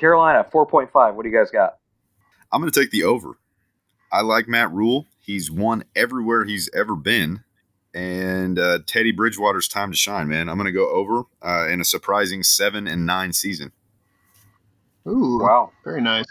[0.00, 1.14] Carolina, 4.5.
[1.14, 1.76] What do you guys got?
[2.50, 3.38] I'm going to take the over.
[4.10, 5.06] I like Matt Rhule.
[5.20, 7.44] He's won everywhere he's ever been.
[7.92, 10.48] And uh, Teddy Bridgewater's time to shine, man.
[10.48, 13.72] I'm going to go over uh, in a surprising seven and nine season.
[15.06, 15.72] Ooh, Wow.
[15.84, 16.24] very nice.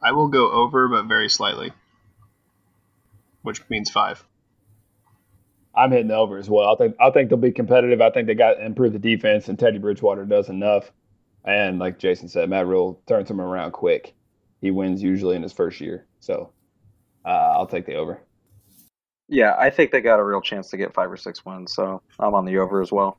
[0.00, 1.72] I will go over, but very slightly,
[3.42, 4.24] which means five.
[5.74, 6.72] I'm hitting the over as well.
[6.72, 8.00] I think I think they'll be competitive.
[8.00, 10.92] I think they got to improve the defense, and Teddy Bridgewater does enough.
[11.44, 14.14] And like Jason said, Matt Rhule turns him around quick.
[14.60, 16.50] He wins usually in his first year, so
[17.24, 18.20] uh, I'll take the over.
[19.28, 22.02] Yeah, I think they got a real chance to get five or six wins, so
[22.18, 23.18] I'm on the over as well.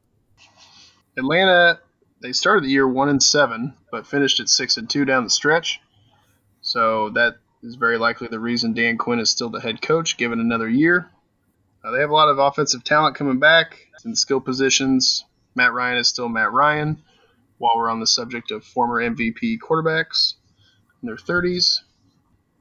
[1.18, 1.80] Atlanta,
[2.22, 5.30] they started the year one and seven, but finished at six and two down the
[5.30, 5.80] stretch.
[6.62, 10.40] So that is very likely the reason Dan Quinn is still the head coach, given
[10.40, 11.10] another year.
[11.84, 15.24] Uh, they have a lot of offensive talent coming back in skill positions.
[15.56, 17.02] Matt Ryan is still Matt Ryan.
[17.60, 20.34] While we're on the subject of former MVP quarterbacks
[21.02, 21.80] in their 30s,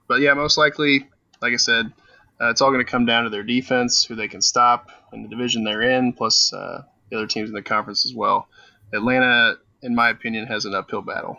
[0.06, 1.08] but yeah, most likely,
[1.40, 1.92] like I said,
[2.40, 5.24] uh, it's all going to come down to their defense, who they can stop, and
[5.24, 8.48] the division they're in, plus uh, the other teams in the conference as well.
[8.92, 11.38] Atlanta, in my opinion, has an uphill battle.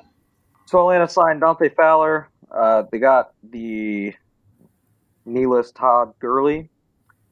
[0.66, 2.28] So Atlanta signed Dante Fowler.
[2.51, 4.14] Uh, they got the
[5.26, 6.70] kneeless Todd Gurley.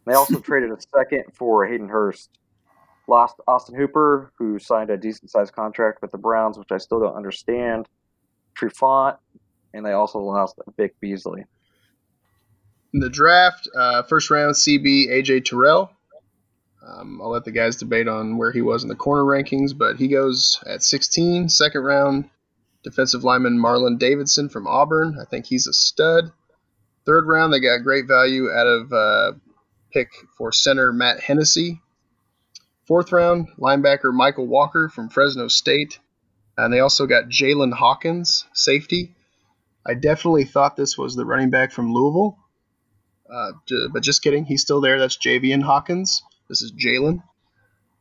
[0.06, 2.30] They also traded a second for Hayden Hurst.
[3.08, 6.99] Lost Austin Hooper, who signed a decent sized contract with the Browns, which I still
[6.99, 7.88] don't understand.
[8.55, 9.18] Trufant,
[9.74, 11.45] and they also lost Vic Beasley.
[12.93, 15.91] In the draft, uh, first round CB AJ Terrell.
[16.86, 19.97] Um, I'll let the guys debate on where he was in the corner rankings, but
[19.97, 21.49] he goes at 16.
[21.49, 22.30] Second round,
[22.84, 25.18] defensive lineman Marlon Davidson from Auburn.
[25.22, 26.32] I think he's a stud.
[27.05, 29.32] Third round, they got great value out of uh,
[29.91, 31.82] pick for center Matt Hennessy.
[32.88, 36.00] Fourth round, linebacker Mykal Walker from Fresno State.
[36.58, 39.14] And they also got Jaylinn Hawkins, safety.
[39.86, 42.38] I definitely thought this was the running back from Louisville.
[43.30, 43.52] Uh,
[43.92, 45.00] but just kidding, he's still there.
[45.00, 46.24] That's Javian Hawkins.
[46.50, 47.22] This is Jaylinn.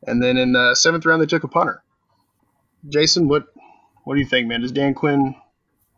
[0.07, 1.83] And then in the seventh round, they took a punter.
[2.89, 3.47] Jason, what
[4.05, 4.61] what do you think, man?
[4.61, 5.35] Does Dan Quinn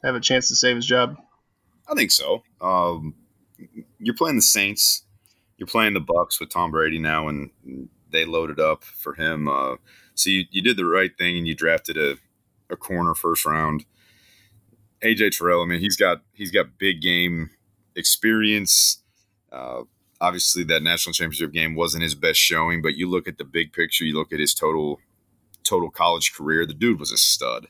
[0.02, 1.16] have a chance to save his job?
[1.86, 2.42] I think so.
[2.60, 3.14] Um,
[3.98, 5.02] you're playing the Saints.
[5.58, 7.50] You're playing the Bucks with Tom Brady now, and
[8.10, 9.48] they loaded up for him.
[9.48, 9.76] Uh,
[10.14, 12.16] so you, you did the right thing, and you drafted a,
[12.70, 13.84] a corner first round.
[15.02, 15.62] AJ Terrell.
[15.62, 17.50] I mean, he's got he's got big game
[17.94, 19.02] experience.
[19.52, 19.82] Uh,
[20.20, 23.72] obviously, that national championship game wasn't his best showing, but you look at the big
[23.72, 24.04] picture.
[24.04, 24.98] You look at his total
[25.62, 26.66] total college career.
[26.66, 27.68] The dude was a stud.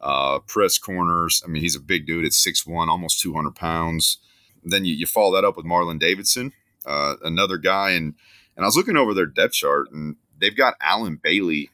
[0.00, 1.42] Uh, press corners.
[1.44, 4.18] I mean, he's a big dude at 6'1", almost 200 pounds.
[4.62, 6.52] Then you, you follow that up with Marlon Davidson,
[6.86, 7.90] uh, another guy.
[7.90, 8.14] And,
[8.58, 11.70] and I was looking over their depth chart, and they've got Allen Bailey,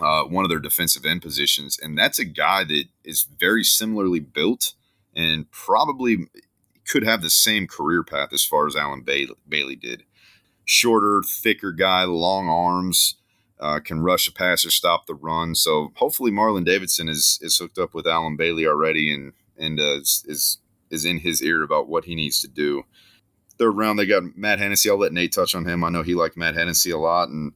[0.00, 1.78] uh, one of their defensive end positions.
[1.80, 4.74] And that's a guy that is very similarly built
[5.14, 6.26] and probably
[6.88, 10.02] could have the same career path as far as Allen Bailey, Bailey did.
[10.64, 13.14] Shorter, thicker guy, long arms
[13.60, 15.54] uh, can rush a passer, stop the run.
[15.54, 20.00] So hopefully Marlon Davidson is is hooked up with Allen Bailey already and and uh,
[20.00, 20.58] is, is
[20.90, 22.82] is in his ear about what he needs to do.
[23.62, 24.90] Third round they got Matt Hennessy.
[24.90, 25.84] I'll let Nate touch on him.
[25.84, 27.52] I know he liked Matt Hennessy a lot, and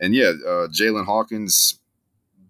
[0.00, 1.78] and yeah, uh, Jaylinn Hawkins,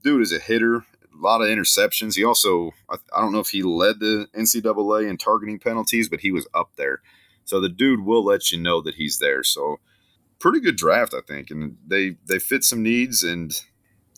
[0.02, 0.76] dude is a hitter.
[0.76, 2.14] A lot of interceptions.
[2.16, 6.20] He also I, I don't know if he led the NCAA in targeting penalties, but
[6.20, 7.02] he was up there.
[7.44, 9.42] So the dude will let you know that he's there.
[9.42, 9.80] So
[10.38, 13.22] pretty good draft, I think, and they they fit some needs.
[13.22, 13.52] And,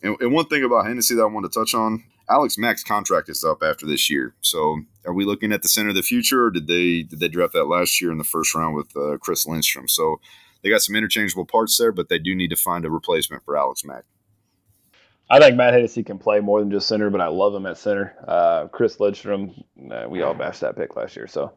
[0.01, 3.29] and and one thing about Hennessy that I want to touch on, Alex Mack's contract
[3.29, 4.35] is up after this year.
[4.41, 7.29] So are we looking at the center of the future, or did they did they
[7.29, 9.89] draft that last year in the first round with uh, Chris Lindstrom?
[9.89, 10.21] So
[10.63, 13.57] they got some interchangeable parts there, but they do need to find a replacement for
[13.57, 14.05] Alex Mack.
[15.29, 17.79] I think Matt Hennessy can play more than just center, but I love him at
[17.79, 18.15] center.
[18.27, 19.55] Uh, Chris Lindstrom,
[19.91, 21.53] uh, we all bashed that pick last year, so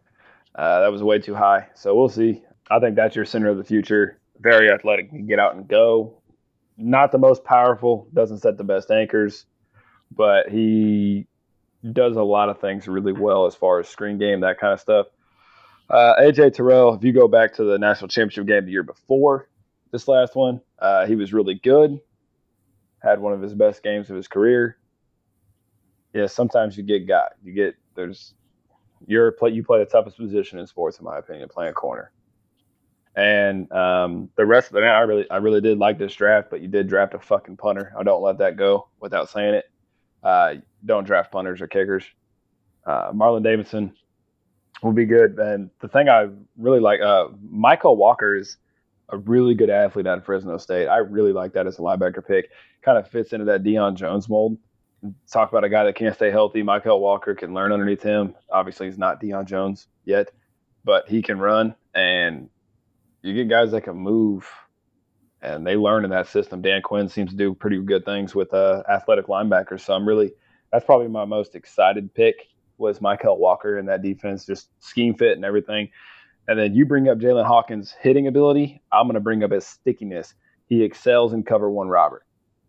[0.56, 1.68] uh, that was way too high.
[1.76, 2.44] So we'll see.
[2.72, 6.22] I think that's your center of the future very athletic, can get out and go.
[6.78, 9.46] Not the most powerful, doesn't set the best anchors,
[10.12, 11.28] but he
[11.94, 14.80] does a lot of things really well as far as screen game, that kind of
[14.80, 15.08] stuff.
[15.90, 19.50] Uh, AJ Terrell, if you go back to the national championship game the year before
[19.92, 22.00] this last one, uh, he was really good.
[23.02, 24.78] Had one of his best games of his career.
[26.14, 27.34] Yeah, sometimes you get got.
[27.44, 28.34] You get there's
[29.08, 32.12] you're play you play the toughest position in sports, in my opinion, playing a corner.
[33.16, 36.50] And um, the rest of the man, I really, I really did like this draft,
[36.50, 37.94] but you did draft a fucking punter.
[37.98, 39.66] I don't let that go without saying it.
[40.24, 40.56] Uh,
[40.86, 42.04] don't draft punters or kickers.
[42.86, 43.94] Uh, Marlon Davidson,
[44.82, 45.38] will be good.
[45.38, 48.58] And the thing I really like, uh, Mykal Walker is
[49.10, 50.88] a really good athlete out of Fresno State.
[50.88, 52.50] I really like that as a linebacker pick.
[52.82, 54.58] Kind of fits into that Deion Jones mold.
[55.32, 56.62] Talk about a guy that can't stay healthy.
[56.62, 58.36] Mykal Walker can learn underneath him.
[58.52, 60.32] Obviously, he's not Deion Jones yet,
[60.84, 61.76] but he can run.
[61.94, 62.50] And
[63.22, 64.48] you get guys that can move,
[65.42, 66.62] and they learn in that system.
[66.62, 69.82] Dan Quinn seems to do pretty good things with uh, athletic linebackers.
[69.82, 70.34] So I'm really
[70.72, 75.34] that's probably my most excited pick was Mykal Walker in that defense, just scheme fit
[75.34, 75.90] and everything.
[76.48, 78.82] And then you bring up Jaylinn Hawkins' hitting ability.
[78.92, 80.34] I'm going to bring up his stickiness.
[80.68, 82.26] He excels in cover one robber.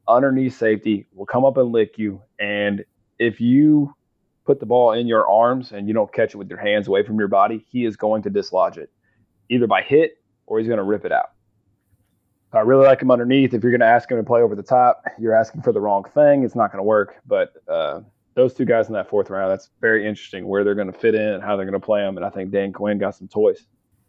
[0.08, 2.20] Underneath safety will come up and lick you.
[2.38, 2.84] And
[3.18, 3.94] if you
[4.44, 7.04] put the ball in your arms and you don't catch it with your hands away
[7.04, 8.90] from your body, he is going to dislodge it
[9.48, 11.30] either by hit or he's going to rip it out.
[12.52, 13.54] I really like him underneath.
[13.54, 15.80] If you're going to ask him to play over the top, you're asking for the
[15.80, 16.42] wrong thing.
[16.42, 17.16] It's not going to work.
[17.26, 18.00] But uh,
[18.34, 21.14] those two guys in that fourth round, that's very interesting where they're going to fit
[21.14, 22.16] in and how they're going to play them.
[22.16, 23.66] And I think Dan Quinn got some toys.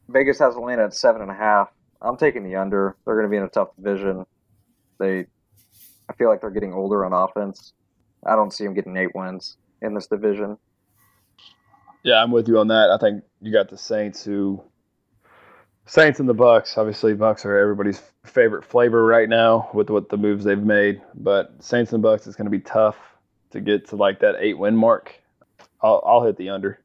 [0.10, 1.70] Vegas has Atlanta at seven and a half.
[2.02, 2.98] I'm taking the under.
[3.06, 4.26] They're going to be in a tough division.
[5.00, 5.28] They,
[6.10, 7.74] I feel like they're getting older on offense.
[8.26, 10.58] I don't see them getting eight wins in this division.
[12.04, 12.89] Yeah, I'm with you on that.
[12.89, 14.64] I think you got the Saints who
[15.86, 16.77] Saints and the Bucks.
[16.77, 21.01] Obviously, Bucks are everybody's favorite flavor right now with what the moves they've made.
[21.15, 22.97] But Saints and Bucks is going to be tough
[23.51, 25.13] to get to like that eight win mark.
[25.82, 26.79] I'll, I'll hit the under.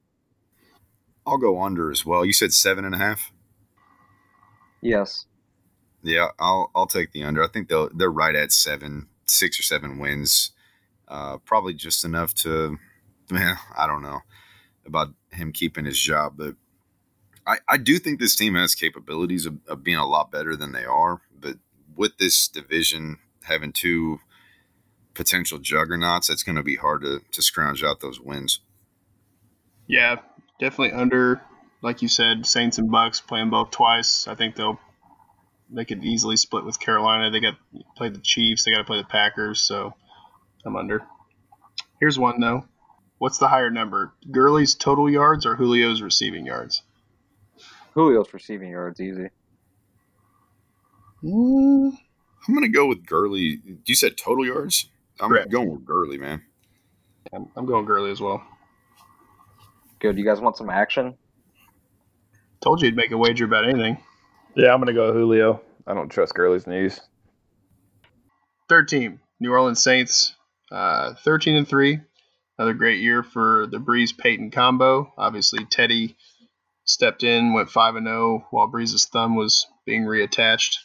[1.27, 2.25] I'll go under as well.
[2.25, 3.33] You said seven and a half.
[4.81, 5.27] Yes.
[6.03, 7.43] Yeah, I'll I'll take the under.
[7.43, 10.53] I think they'll they're right at seven, six or seven wins.
[11.09, 12.79] Uh, probably just enough to,
[13.31, 14.21] man, I don't know
[14.87, 16.55] about him keeping his job, but
[17.47, 20.73] I, I do think this team has capabilities of, of being a lot better than
[20.73, 21.21] they are.
[21.39, 21.57] But
[21.95, 24.21] with this division having two
[25.15, 28.61] potential juggernauts, it's going to be hard to, to scrounge out those wins.
[29.87, 30.17] Yeah,
[30.59, 31.41] definitely under.
[31.83, 34.27] Like you said, Saints and Bucks playing both twice.
[34.27, 34.81] I think they'll
[35.71, 37.31] they could easily split with Carolina.
[37.31, 37.55] They got
[37.97, 38.65] play the Chiefs.
[38.65, 39.61] They got to play the Packers.
[39.61, 39.95] So
[40.65, 41.03] I'm under.
[42.01, 42.65] Here's one though.
[43.19, 44.13] What's the higher number?
[44.31, 46.83] Gurley's total yards or Julio's receiving yards?
[47.97, 49.29] Julio's receiving yards easy.
[51.25, 51.93] Mm,
[52.47, 53.61] I'm gonna go with Gurley.
[53.87, 54.89] You said total yards.
[55.19, 55.51] I'm Correct.
[55.51, 56.43] going with Gurley, man.
[57.33, 58.43] I'm, I'm going Gurley as well.
[59.99, 60.19] Good.
[60.19, 61.17] You guys want some action?
[62.61, 63.99] Told you he'd make a wager about anything.
[64.55, 65.63] Yeah, I'm going to go Julio.
[65.87, 67.01] I don't trust Gurley's knees.
[68.69, 70.35] Third team, New Orleans Saints,
[70.71, 72.01] uh, 13 and three.
[72.59, 75.13] Another great year for the Brees Payton combo.
[75.17, 76.17] Obviously, Teddy
[76.87, 80.79] stepped in, went 5 and 0 while Brees's thumb was being reattached.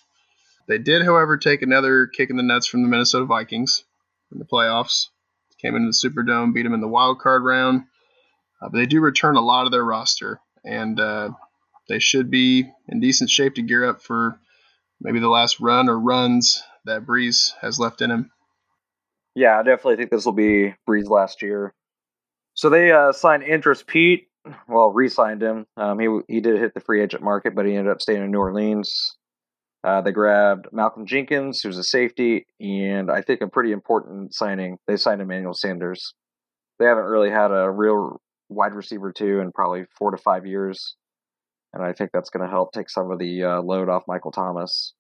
[0.68, 3.84] They did, however, take another kick in the nuts from the Minnesota Vikings
[4.32, 5.08] in the playoffs.
[5.62, 7.84] Came into the Superdome, beat them in the wild card round.
[8.62, 11.30] Uh, but they do return a lot of their roster, and uh,
[11.88, 14.40] they should be in decent shape to gear up for
[15.00, 18.32] maybe the last run or runs that Brees has left in him.
[19.36, 21.74] Yeah, I definitely think this will be Brees last year.
[22.54, 24.28] So they uh, signed Andrus Peat.
[24.68, 25.66] Well, re-signed him.
[25.78, 28.32] Um, he he did hit the free agent market, but he ended up staying in
[28.32, 29.16] New Orleans.
[29.84, 34.78] Uh, they grabbed Malcolm Jenkins, who's a safety, and I think a pretty important signing.
[34.88, 36.14] They signed Emmanuel Sanders.
[36.80, 40.96] They haven't really had a real wide receiver two in probably four to five years,
[41.74, 44.32] and I think that's going to help take some of the uh, load off Michael
[44.32, 44.94] Thomas.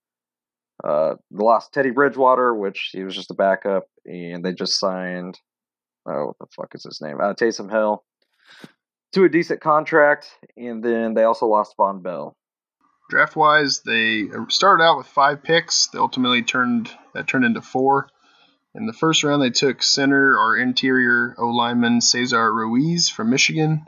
[0.83, 5.37] Uh, they lost Teddy Bridgewater, which he was just a backup, and they just signed.
[6.07, 7.17] Oh, what the fuck is his name?
[7.21, 8.03] Uh, Taysom Hill
[9.13, 12.35] to a decent contract, and then they also lost Vonn Bell.
[13.09, 15.87] Draft wise, they started out with five picks.
[15.87, 18.07] They ultimately turned that turned into four.
[18.73, 23.85] In the first round, they took center or interior O lineman Cesar Ruiz from Michigan.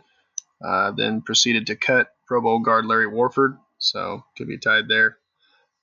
[0.61, 5.17] Uh, then proceeded to cut Pro Bowl guard Larry Warford, so could be tied there.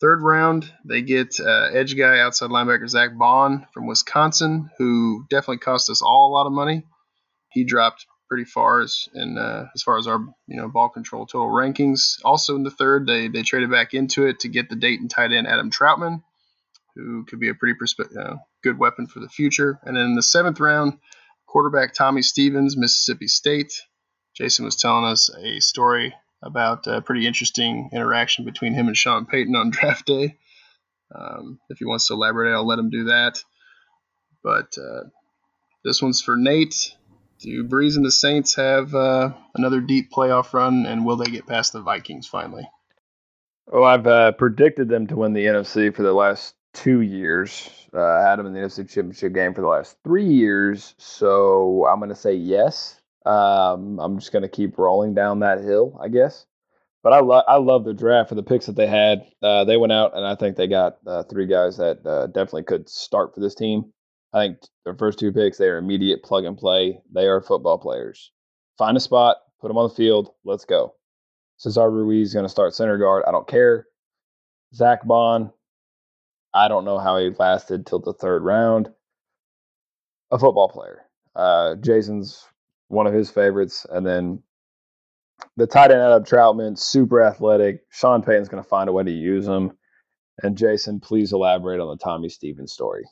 [0.00, 5.58] Third round, they get uh, edge guy outside linebacker Zack Baun from Wisconsin, who definitely
[5.58, 6.84] cost us all a lot of money.
[7.52, 11.26] He dropped pretty far as in uh, as far as our you know ball control
[11.26, 12.20] total rankings.
[12.24, 15.32] Also in the third, they they traded back into it to get the Dayton tight
[15.32, 16.22] end Adam Trautman,
[16.94, 17.76] who could be a pretty
[18.18, 19.80] uh, good weapon for the future.
[19.82, 20.98] And then in the seventh round,
[21.46, 23.72] quarterback Tommy Stevens, Mississippi State.
[24.36, 29.26] Jason was telling us a story about a pretty interesting interaction between him and Sean
[29.26, 30.38] Payton on draft day.
[31.12, 33.42] Um, if he wants to elaborate, I'll let him do that.
[34.42, 35.08] But uh,
[35.84, 36.94] this one's for Nate.
[37.40, 41.46] Do Brees and the Saints have uh, another deep playoff run, and will they get
[41.46, 42.68] past the Vikings finally?
[43.66, 47.70] Well, I've uh, predicted them to win the NFC for the last two years.
[47.94, 51.86] Uh, I had them in the NFC Championship game for the last three years, so
[51.86, 53.00] I'm going to say yes.
[53.24, 56.44] Um, I'm just going to keep rolling down that hill, I guess.
[57.02, 59.26] But I love I love the draft for the picks that they had.
[59.42, 62.64] Uh, they went out and I think they got uh, three guys that uh, definitely
[62.64, 63.92] could start for this team.
[64.32, 67.00] I think their first two picks they are immediate plug and play.
[67.12, 68.30] They are football players.
[68.78, 70.30] Find a spot, put them on the field.
[70.44, 70.94] Let's go.
[71.56, 73.24] Cesar Ruiz is going to start center guard.
[73.26, 73.86] I don't care.
[74.74, 75.50] Zack Baun,
[76.54, 78.88] I don't know how he lasted till the third round.
[80.30, 81.02] A football player.
[81.34, 82.46] Uh, Jason's
[82.88, 83.84] one of his favorites.
[83.90, 84.42] And then
[85.56, 87.80] the tight end Adam Trautman, super athletic.
[87.90, 89.72] Sean Payton's going to find a way to use him.
[90.42, 93.04] And Jason, please elaborate on the Tommy Stevens story.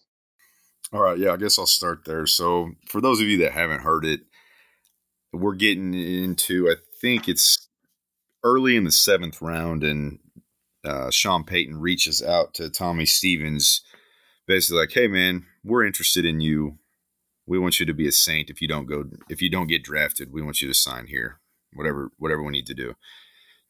[0.93, 2.27] All right, yeah, I guess I'll start there.
[2.27, 4.21] So, for those of you that haven't heard it,
[5.33, 7.69] we're getting into, I think it's
[8.43, 10.19] early in the seventh round, and
[10.85, 13.83] uh, Sean Payton reaches out to Tommy Stevens,
[14.47, 16.79] basically like, "Hey, man, we're interested in you.
[17.47, 18.49] We want you to be a saint.
[18.49, 21.41] If you don't go, if you don't get drafted, we want you to sign here.
[21.75, 22.95] Whatever, whatever we need to do."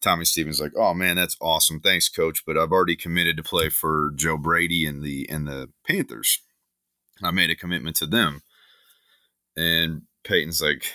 [0.01, 1.81] Tommy Stevens like, "Oh man, that's awesome.
[1.81, 5.71] Thanks, coach, but I've already committed to play for Joe Brady and the and the
[5.85, 6.41] Panthers.
[7.23, 8.43] I made a commitment to them."
[9.57, 10.93] And Payton's like,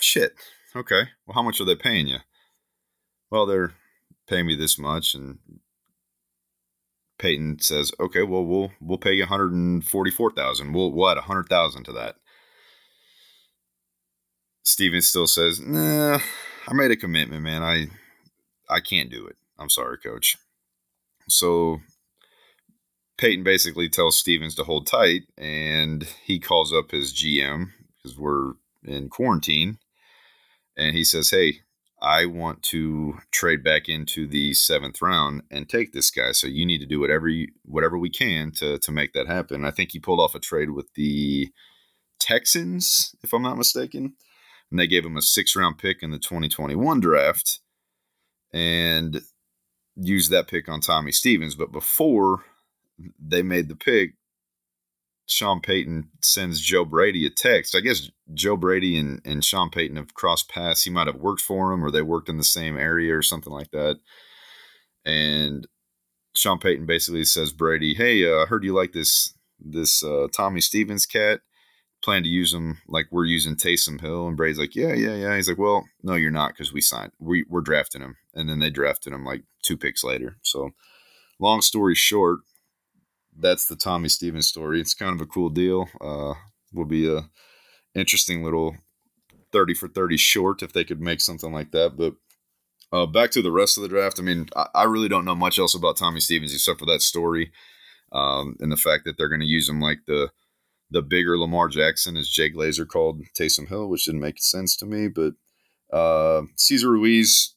[0.00, 0.34] "Shit.
[0.76, 1.08] Okay.
[1.26, 2.18] Well, how much are they paying you?"
[3.30, 3.74] Well, they're
[4.28, 5.38] paying me this much and
[7.18, 10.72] Payton says, "Okay, well, we'll we'll pay you one hundred and forty-four thousand.
[10.72, 12.16] We'll we'll add a hundred thousand to that."
[14.62, 16.18] Stevens still says, "Nah,
[16.66, 17.62] I made a commitment, man.
[17.62, 17.86] I
[18.68, 19.36] I can't do it.
[19.58, 20.36] I'm sorry, coach."
[21.28, 21.78] So
[23.16, 28.54] Payton basically tells Stevens to hold tight, and he calls up his GM because we're
[28.82, 29.78] in quarantine,
[30.76, 31.60] and he says, "Hey,
[32.02, 36.32] I want to trade back into the seventh round and take this guy.
[36.32, 39.64] So you need to do whatever you, whatever we can to to make that happen."
[39.64, 41.50] I think he pulled off a trade with the
[42.18, 44.14] Texans, if I'm not mistaken,
[44.70, 47.60] and they gave him a six round pick in the 2021 draft,
[48.52, 49.22] and
[49.96, 51.54] used that pick on Tommy Stevens.
[51.54, 52.44] But before
[53.18, 54.14] they made the pick,
[55.26, 57.74] Sean Payton sends Joe Brady a text.
[57.74, 60.82] I guess Joe Brady and, and Sean Payton have crossed paths.
[60.82, 63.52] He might have worked for him or they worked in the same area or something
[63.52, 64.00] like that.
[65.04, 65.66] And
[66.36, 70.60] Sean Payton basically says, Brady, hey, uh, I heard you like this this uh, Tommy
[70.60, 71.40] Stevens cat.
[72.02, 74.28] Plan to use him like we're using Taysom Hill.
[74.28, 75.36] And Brady's like, yeah, yeah, yeah.
[75.36, 77.12] He's like, well, no, you're not because we signed.
[77.18, 78.16] We, we're drafting him.
[78.34, 80.36] And then they drafted him like two picks later.
[80.42, 80.72] So
[81.40, 82.40] long story short,
[83.38, 84.80] that's the Tommy Stevens story.
[84.80, 85.88] It's kind of a cool deal.
[86.00, 86.34] Uh,
[86.72, 87.28] will be a
[87.94, 88.76] interesting little
[89.52, 91.96] thirty for thirty short if they could make something like that.
[91.96, 92.14] But
[92.92, 94.18] uh, back to the rest of the draft.
[94.18, 97.02] I mean, I, I, really don't know much else about Tommy Stevens except for that
[97.02, 97.50] story
[98.12, 100.30] um, and the fact that they're going to use him like the
[100.90, 104.86] the bigger Lamar Jackson, as Jay Glazer called Taysom Hill, which didn't make sense to
[104.86, 105.08] me.
[105.08, 105.32] But
[105.92, 107.54] uh, Cesar Ruiz,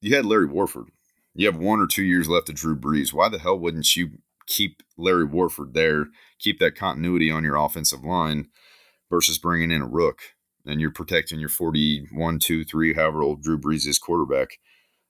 [0.00, 0.86] you had Larry Warford.
[1.34, 3.12] You have one or two years left of Drew Brees.
[3.12, 4.10] Why the hell wouldn't you
[4.48, 6.06] keep Larry Warford there,
[6.40, 8.48] keep that continuity on your offensive line
[9.10, 10.20] versus bringing in a rook
[10.66, 14.58] and you're protecting your 41, 2, 3, however old Drew Brees is quarterback.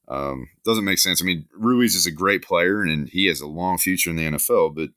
[0.07, 1.23] Um, doesn't make sense.
[1.23, 4.25] I mean, Ruiz is a great player and he has a long future in the
[4.25, 4.91] NFL, but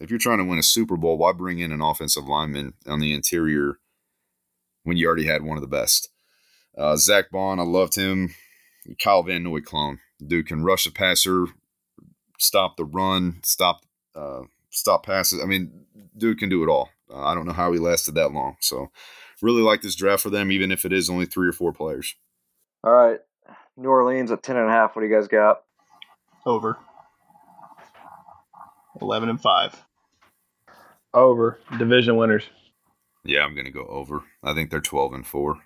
[0.00, 3.00] if you're trying to win a Super Bowl, why bring in an offensive lineman on
[3.00, 3.78] the interior
[4.84, 6.10] when you already had one of the best?
[6.76, 8.34] Uh, Zack Baun, I loved him.
[9.02, 9.98] Kyle Van Noy clone.
[10.24, 11.46] Dude can rush a passer,
[12.38, 13.80] stop the run, stop
[14.14, 15.42] uh, stop passes.
[15.42, 16.90] I mean, dude can do it all.
[17.10, 18.56] Uh, I don't know how he lasted that long.
[18.60, 18.90] So,
[19.42, 22.14] really like this draft for them, even if it is only three or four players.
[22.82, 23.20] All right,
[23.76, 24.96] New Orleans at ten and a half.
[24.96, 25.62] What do you guys got?
[26.44, 26.78] Over.
[29.00, 29.84] Eleven and five.
[31.12, 32.44] Over division winners.
[33.24, 34.22] Yeah, I'm gonna go over.
[34.42, 35.58] I think they're twelve and four.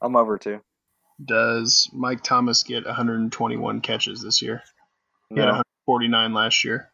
[0.00, 0.60] I'm over too.
[1.24, 4.62] Does Mike Thomas get 121 catches this year?
[5.28, 5.62] He had No.
[5.84, 6.90] 149 last year.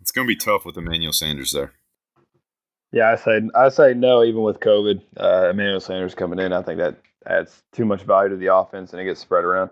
[0.00, 1.72] It's gonna be tough with Emmanuel Sanders there.
[2.92, 4.22] Yeah, I say I say no.
[4.22, 8.30] Even with COVID, uh, Emmanuel Sanders coming in, I think that adds too much value
[8.30, 9.70] to the offense and it gets spread around.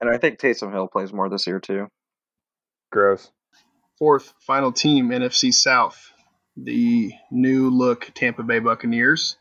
[0.00, 1.88] And I think Taysom Hill plays more this year too.
[2.92, 3.30] Gross.
[3.98, 6.12] Fourth, final team, NFC South,
[6.56, 9.36] the new look Tampa Bay Buccaneers.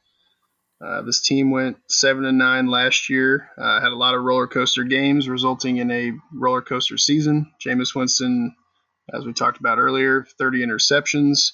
[0.84, 3.50] Uh, this team went seven and nine last year.
[3.58, 7.52] Uh, had a lot of roller coaster games, resulting in a roller coaster season.
[7.66, 8.56] Jameis Winston,
[9.14, 11.54] as we talked about earlier, 30 interceptions.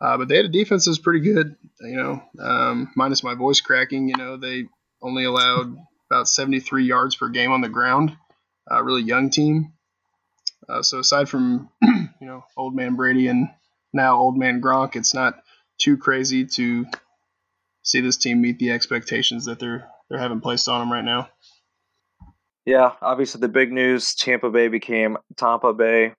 [0.00, 1.56] Uh, but they had a defense that was pretty good.
[1.80, 4.08] You know, um, minus my voice cracking.
[4.08, 4.64] You know, they
[5.00, 5.74] only allowed
[6.10, 8.16] about 73 yards per game on the ground.
[8.70, 9.72] Really young team.
[10.68, 13.48] Uh, so aside from you know old man Brady and
[13.92, 15.42] now old man Gronk, it's not
[15.78, 16.86] too crazy to
[17.86, 21.28] see this team meet the expectations that they're they're having placed on them right now.
[22.66, 26.12] Yeah, obviously the big news: Tampa Bay became Tampa Bay,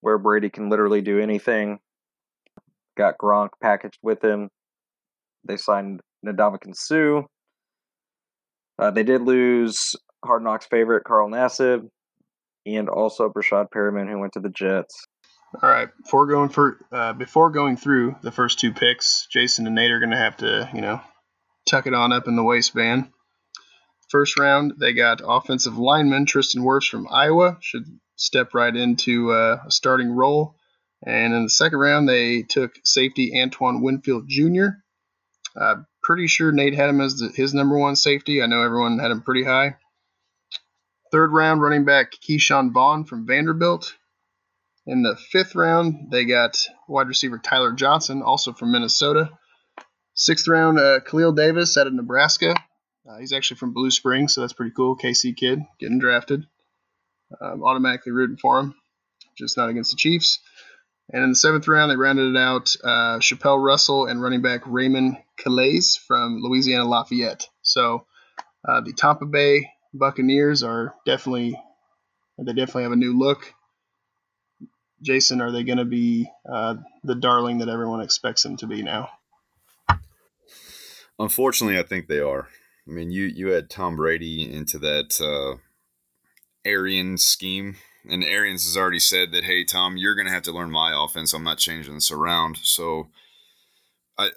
[0.00, 1.78] where Brady can literally do anything.
[2.96, 4.50] Got Gronk packaged with him.
[5.44, 7.22] They signed Ndamukong Suh.
[8.78, 9.94] Uh, they did lose
[10.24, 11.88] Hard Knocks favorite Carl Nassib,
[12.66, 15.06] and also Breshad Perriman, who went to the Jets.
[15.54, 19.74] All right, before going for uh, before going through the first two picks, Jason and
[19.74, 21.00] Nate are going to have to you know
[21.66, 23.10] tuck it on up in the waistband.
[24.10, 27.84] First round, they got offensive lineman Tristan Wirfs from Iowa, should
[28.16, 30.54] step right into uh, a starting role.
[31.06, 34.66] And in the second round, they took safety Antoine Winfield Jr.
[35.58, 38.42] Uh, pretty sure Nate had him as the, his number one safety.
[38.42, 39.76] I know everyone had him pretty high.
[41.10, 43.94] Third round, running back Ke'Shawn Vaughn from Vanderbilt.
[44.88, 49.28] In the fifth round, they got wide receiver Tyler Johnson, also from Minnesota.
[50.14, 52.54] Sixth round, uh, Khalil Davis out of Nebraska.
[53.06, 54.96] Uh, he's actually from Blue Springs, so that's pretty cool.
[54.96, 56.46] KC kid getting drafted.
[57.38, 58.74] Um, automatically rooting for him,
[59.36, 60.40] just not against the Chiefs.
[61.12, 64.62] And in the seventh round, they rounded it out uh, Chapelle Russell and running back
[64.64, 67.46] Raymond Calais from Louisiana Lafayette.
[67.60, 68.06] So
[68.66, 71.60] uh, the Tampa Bay Buccaneers are definitely,
[72.38, 73.52] they definitely have a new look.
[75.02, 78.82] Jason, are they going to be uh, the darling that everyone expects them to be
[78.82, 79.10] now?
[81.18, 82.48] Unfortunately, I think they are.
[82.86, 85.58] I mean, you you had Tom Brady into that uh,
[86.64, 87.76] Arian scheme,
[88.08, 90.92] and Arians has already said that, hey, Tom, you're going to have to learn my
[90.94, 91.32] offense.
[91.32, 92.58] I'm not changing this around.
[92.62, 93.08] So,
[94.16, 94.30] I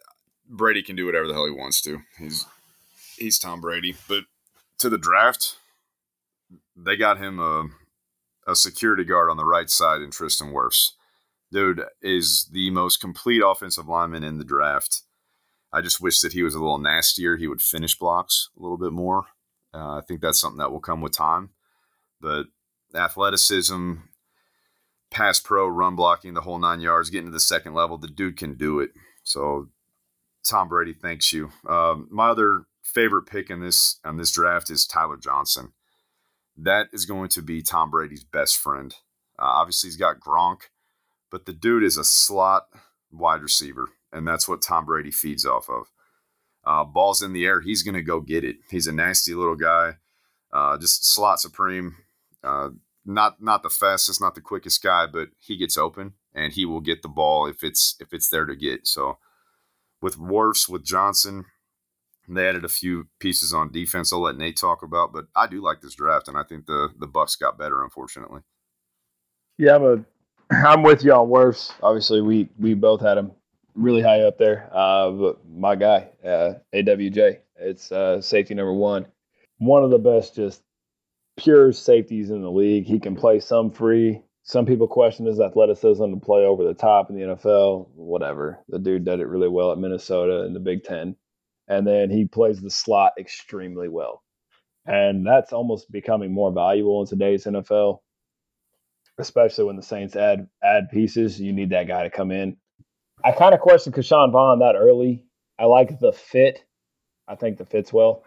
[0.50, 2.02] Brady can do whatever the hell he wants to.
[2.18, 2.46] He's
[3.18, 4.24] he's Tom Brady, but
[4.80, 5.58] to the draft,
[6.76, 7.68] they got him a
[8.52, 10.92] a security guard on the right side in Tristan Wirfs.
[11.52, 15.02] Dude is the most complete offensive lineman in the draft.
[15.74, 17.38] I just wish that he was a little nastier.
[17.38, 19.26] He would finish blocks a little bit more.
[19.74, 21.52] Uh, I think that's something that will come with time.
[22.20, 22.48] But
[22.94, 23.94] athleticism,
[25.10, 28.38] pass pro, run blocking, the whole nine yards, getting to the second level, the dude
[28.38, 28.92] can do it.
[29.24, 29.70] So
[30.44, 31.52] Tom Brady thanks you.
[31.68, 35.74] Um, my other favorite pick in this on this draft is Tyler Johnson.
[36.58, 38.94] That is going to be Tom Brady's best friend.
[39.40, 40.64] Uh, obviously, he's got Gronk,
[41.30, 42.68] but the dude is a slot
[43.12, 45.92] wide receiver and that's what Tom Brady feeds off of.
[46.64, 48.58] Uh, balls in the air, he's going to go get it.
[48.70, 49.94] He's a nasty little guy,
[50.54, 51.96] uh, just slot supreme.
[52.44, 52.70] Uh,
[53.04, 56.82] not not the fastest, not the quickest guy, but he gets open and he will
[56.82, 58.86] get the ball if it's if it's there to get.
[58.86, 59.18] So
[60.02, 61.46] with Wirfs, with Johnson,
[62.28, 64.14] they added a few pieces on defense.
[64.14, 66.90] I'll let Nate talk about, but I do like this draft, and I think the
[67.00, 68.42] the Bucks got better, unfortunately.
[69.58, 70.06] Yeah, I'm a
[70.68, 71.74] I'm with you on Wirfs.
[71.82, 73.32] Obviously, we we both had him
[73.76, 74.70] really high up there.
[74.74, 79.06] Uh, but my guy, uh, AWJ, it's uh, safety number one.
[79.60, 80.62] One of the best, just
[81.38, 82.86] pure safeties in the league.
[82.86, 84.22] He can play some free.
[84.44, 87.88] Some people question his athleticism to play over the top in the NFL.
[87.94, 88.60] Whatever.
[88.70, 91.16] The dude did it really well at Minnesota in the Big Ten.
[91.72, 94.24] And then he plays the slot extremely well.
[94.86, 98.00] And that's almost becoming more valuable in today's NFL,
[99.20, 101.40] especially when the Saints add add pieces.
[101.40, 102.58] You need that guy to come in
[103.24, 105.26] I kind of questioned Ke'Shawn Vaughn that early.
[105.60, 106.64] I like the fit.
[107.28, 108.24] I think the fits well.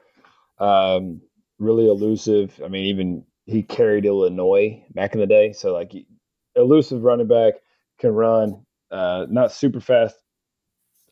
[0.58, 1.22] Um,
[1.58, 2.60] really elusive.
[2.64, 5.52] I mean, even he carried Illinois back in the day.
[5.52, 5.92] So like
[6.54, 7.54] elusive running back
[7.98, 10.16] can run, uh, not super fast.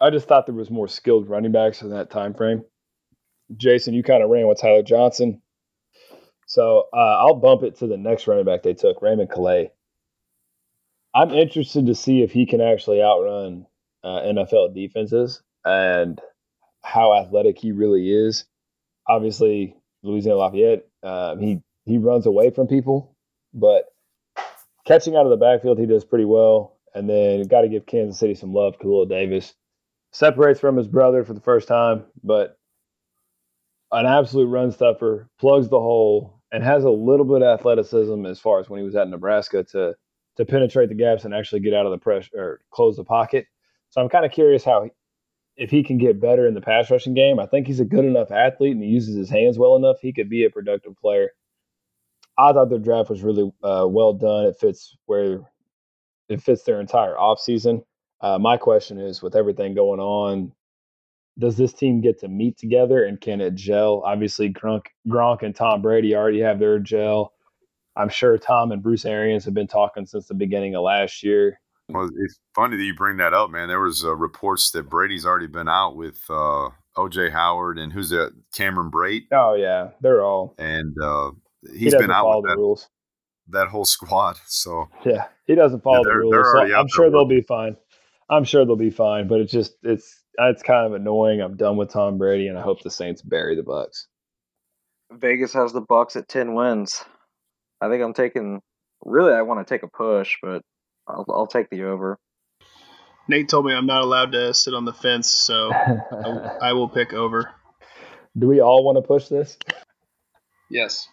[0.03, 2.65] I just thought there was more skilled running backs in that time frame.
[3.57, 5.41] Jason, you kind of ran with Tyler Johnson.
[6.47, 9.71] So uh, I'll bump it to the next running back they took, Raymond Calais.
[11.15, 13.67] I'm interested to see if he can actually outrun
[14.03, 16.21] uh, NFL defenses and
[16.83, 18.45] how athletic he really is.
[19.09, 23.15] Obviously, Louisiana Lafayette, um, he he runs away from people,
[23.55, 23.85] but
[24.85, 26.77] catching out of the backfield, he does pretty well.
[26.95, 28.79] And then got to give Kansas City some love.
[28.79, 29.55] Khalil Davis
[30.13, 32.59] separates from his brother for the first time, but
[33.91, 38.39] an absolute run stuffer, plugs the hole, and has a little bit of athleticism as
[38.39, 39.95] far as when he was at Nebraska to
[40.37, 43.47] to penetrate the gaps and actually get out of the pressure or close the pocket.
[43.91, 44.89] So I'm kind of curious how
[45.57, 47.39] if he can get better in the pass rushing game.
[47.39, 49.99] I think he's a good enough athlete and he uses his hands well enough.
[50.01, 51.31] He could be a productive player.
[52.39, 54.47] I thought their draft was really uh, well done.
[54.47, 55.41] It fits where
[56.31, 57.85] it fits their entire offseason.
[58.23, 60.53] Uh, my question is, with everything going on,
[61.39, 64.03] does this team get to meet together and can it gel?
[64.05, 67.33] Obviously, Gronk, Gronk and Tom Brady already have their gel.
[67.97, 71.59] I'm sure Tom and Bruce Arians have been talking since the beginning of last year.
[71.89, 73.69] Well, it's funny that you bring that up, man.
[73.69, 78.09] There was uh, reports that Brady's already been out with uh, OJ Howard and who's
[78.11, 78.33] that?
[78.55, 80.55] Cameron Brate, Oh yeah, they're all.
[80.59, 81.33] and uh,
[81.73, 82.89] He he's doesn't been out with the that, rules.
[83.49, 84.37] that whole squad.
[84.47, 86.47] So Yeah, he doesn't follow they're- the rules.
[86.53, 87.77] So I'm sure they'll be fine.
[88.33, 91.43] I'm sure they'll be fine, but it's just it's it's kind of annoying.
[91.43, 94.07] I'm done with Tom Brady, and I hope the Saints bury the Bucks.
[95.13, 97.05] Vegas has the Bucks at ten wins.
[97.81, 98.63] I think I'm taking.
[99.05, 100.63] Really, I want to take a push, but
[101.07, 102.19] I'll, I'll take the over.
[103.29, 106.89] Nate told me I'm not allowed to sit on the fence, so I, I will
[106.89, 107.51] pick over.
[108.39, 109.59] Do we all want to push this?
[110.71, 111.07] Yes.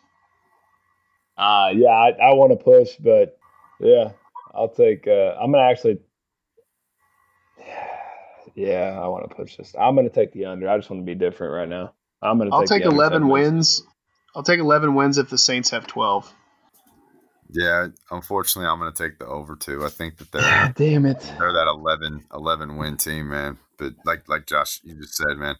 [1.37, 3.37] Uh yeah, I, I want to push, but
[3.79, 4.11] yeah,
[4.53, 5.05] I'll take.
[5.07, 5.99] Uh, I'm gonna actually.
[8.59, 9.73] Yeah, I want to push this.
[9.79, 10.67] I'm gonna take the under.
[10.67, 11.93] I just want to be different right now.
[12.21, 12.49] I'm gonna.
[12.51, 13.83] I'll take, take the under 11 wins.
[14.35, 16.33] I'll take 11 wins if the Saints have 12.
[17.51, 19.85] yeah, unfortunately, I'm going to take the over too.
[19.85, 21.21] I think that they're God damn it!
[21.39, 23.59] they're that 11, 11 win team, man.
[23.77, 25.55] But like like Josh, you just said, man,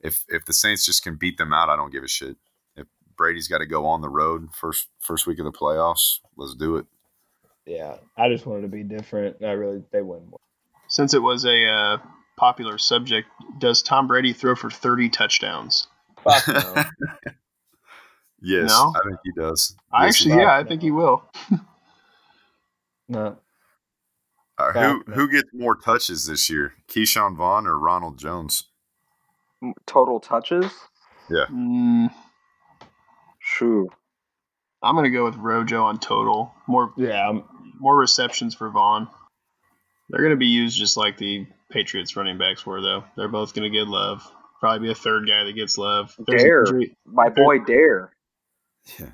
[0.00, 2.36] if if the Saints just can beat them out, I don't give a shit.
[2.74, 6.56] If Brady's got to go on the road first first week of the playoffs, let's
[6.56, 6.86] do it.
[7.66, 9.44] Yeah, I just wanted to be different.
[9.44, 10.40] I really they win more.
[10.88, 11.98] Since it was a uh,
[12.36, 13.28] popular subject,
[13.58, 15.88] does Tom Brady throw for 30 touchdowns?
[16.22, 16.84] Fuck no.
[18.40, 18.92] Yes, No?
[18.94, 19.74] I think he does.
[19.92, 20.40] I actually, does.
[20.40, 21.24] yeah, I think he will.
[23.08, 23.38] no.
[24.58, 28.64] Uh, who who gets more touches this year, Ke'Shawn Vaughn or Ronald Jones?
[29.86, 30.72] Total touches.
[31.50, 32.10] Mm,
[33.38, 33.88] Shoo.
[34.82, 36.54] I'm going to go with Rojo on total.
[36.66, 37.40] More Yeah,
[37.78, 39.08] more receptions for Vaughn.
[40.08, 43.04] They're going to be used just like the Patriots running backs were, though.
[43.16, 44.22] They're both going to get love.
[44.60, 46.14] Probably be a third guy that gets love.
[46.26, 46.64] There's Dare.
[47.04, 48.12] My boy Dare.
[48.98, 49.10] Yeah,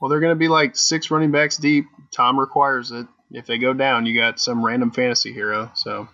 [0.00, 1.84] Well, they're going to be like six running backs deep.
[2.10, 3.06] Tom requires it.
[3.30, 5.70] If they go down, you got some random fantasy hero.
[5.74, 6.08] So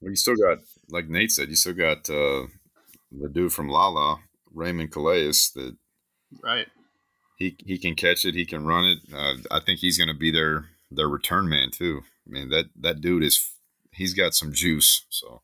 [0.00, 0.58] well, you still got
[0.90, 2.46] like Nate said, you still got uh,
[3.10, 4.18] the dude from Lala,
[4.52, 5.76] Raymond Calais, that
[6.42, 6.66] right,
[7.36, 8.98] he he can catch it, he can run it.
[9.12, 12.02] Uh, I think he's going to be their their return man too.
[12.26, 13.52] I mean that that dude is
[13.92, 15.04] he's got some juice.
[15.10, 15.42] So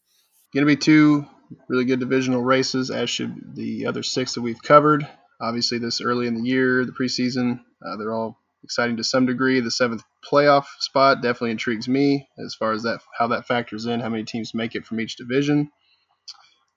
[0.55, 1.26] to be two
[1.68, 5.07] really good divisional races, as should the other six that we've covered.
[5.40, 9.61] Obviously, this early in the year, the preseason, uh, they're all exciting to some degree.
[9.61, 14.01] The seventh playoff spot definitely intrigues me as far as that how that factors in,
[14.01, 15.70] how many teams make it from each division.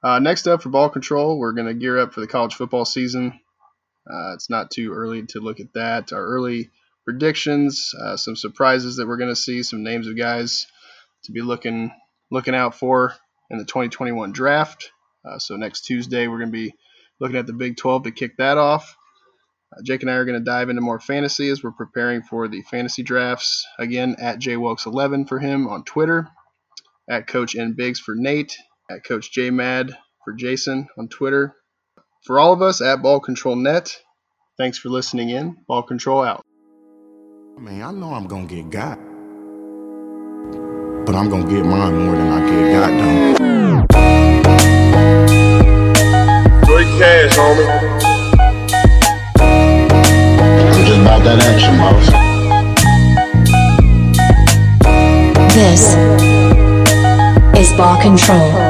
[0.04, 2.86] Uh, next up for ball control, we're going to gear up for the college football
[2.86, 3.40] season.
[4.10, 6.14] Uh, it's not too early to look at that.
[6.14, 6.70] Our early
[7.10, 10.68] predictions, uh, some surprises that we're going to see, some names of guys
[11.24, 11.92] to be looking
[12.30, 13.16] looking out for
[13.50, 14.92] in the 2021 draft.
[15.26, 16.72] Uh, so next Tuesday, we're going to be
[17.20, 18.96] looking at the Big 12 to kick that off.
[19.76, 22.48] Uh, Jake and I are going to dive into more fantasy as we're preparing for
[22.48, 23.66] the fantasy drafts.
[23.80, 26.28] Again, at JWelks11 for him on Twitter,
[27.10, 28.56] at Coach N Biggs for Nate,
[28.88, 31.56] at Coach J Mad for Jason on Twitter.
[32.24, 33.98] For all of us at Ball Control Net,
[34.60, 35.58] thanks for listening in.
[35.68, 36.46] Ball Control out.
[37.60, 38.98] I mean, I know I'm gonna get got.
[41.06, 43.36] But I'm gonna get mine more than I get got done.
[46.64, 47.68] Straight cash, homie.
[50.72, 52.08] I'm just about that action, boss.
[55.54, 55.84] This
[57.60, 58.69] is Ball Control.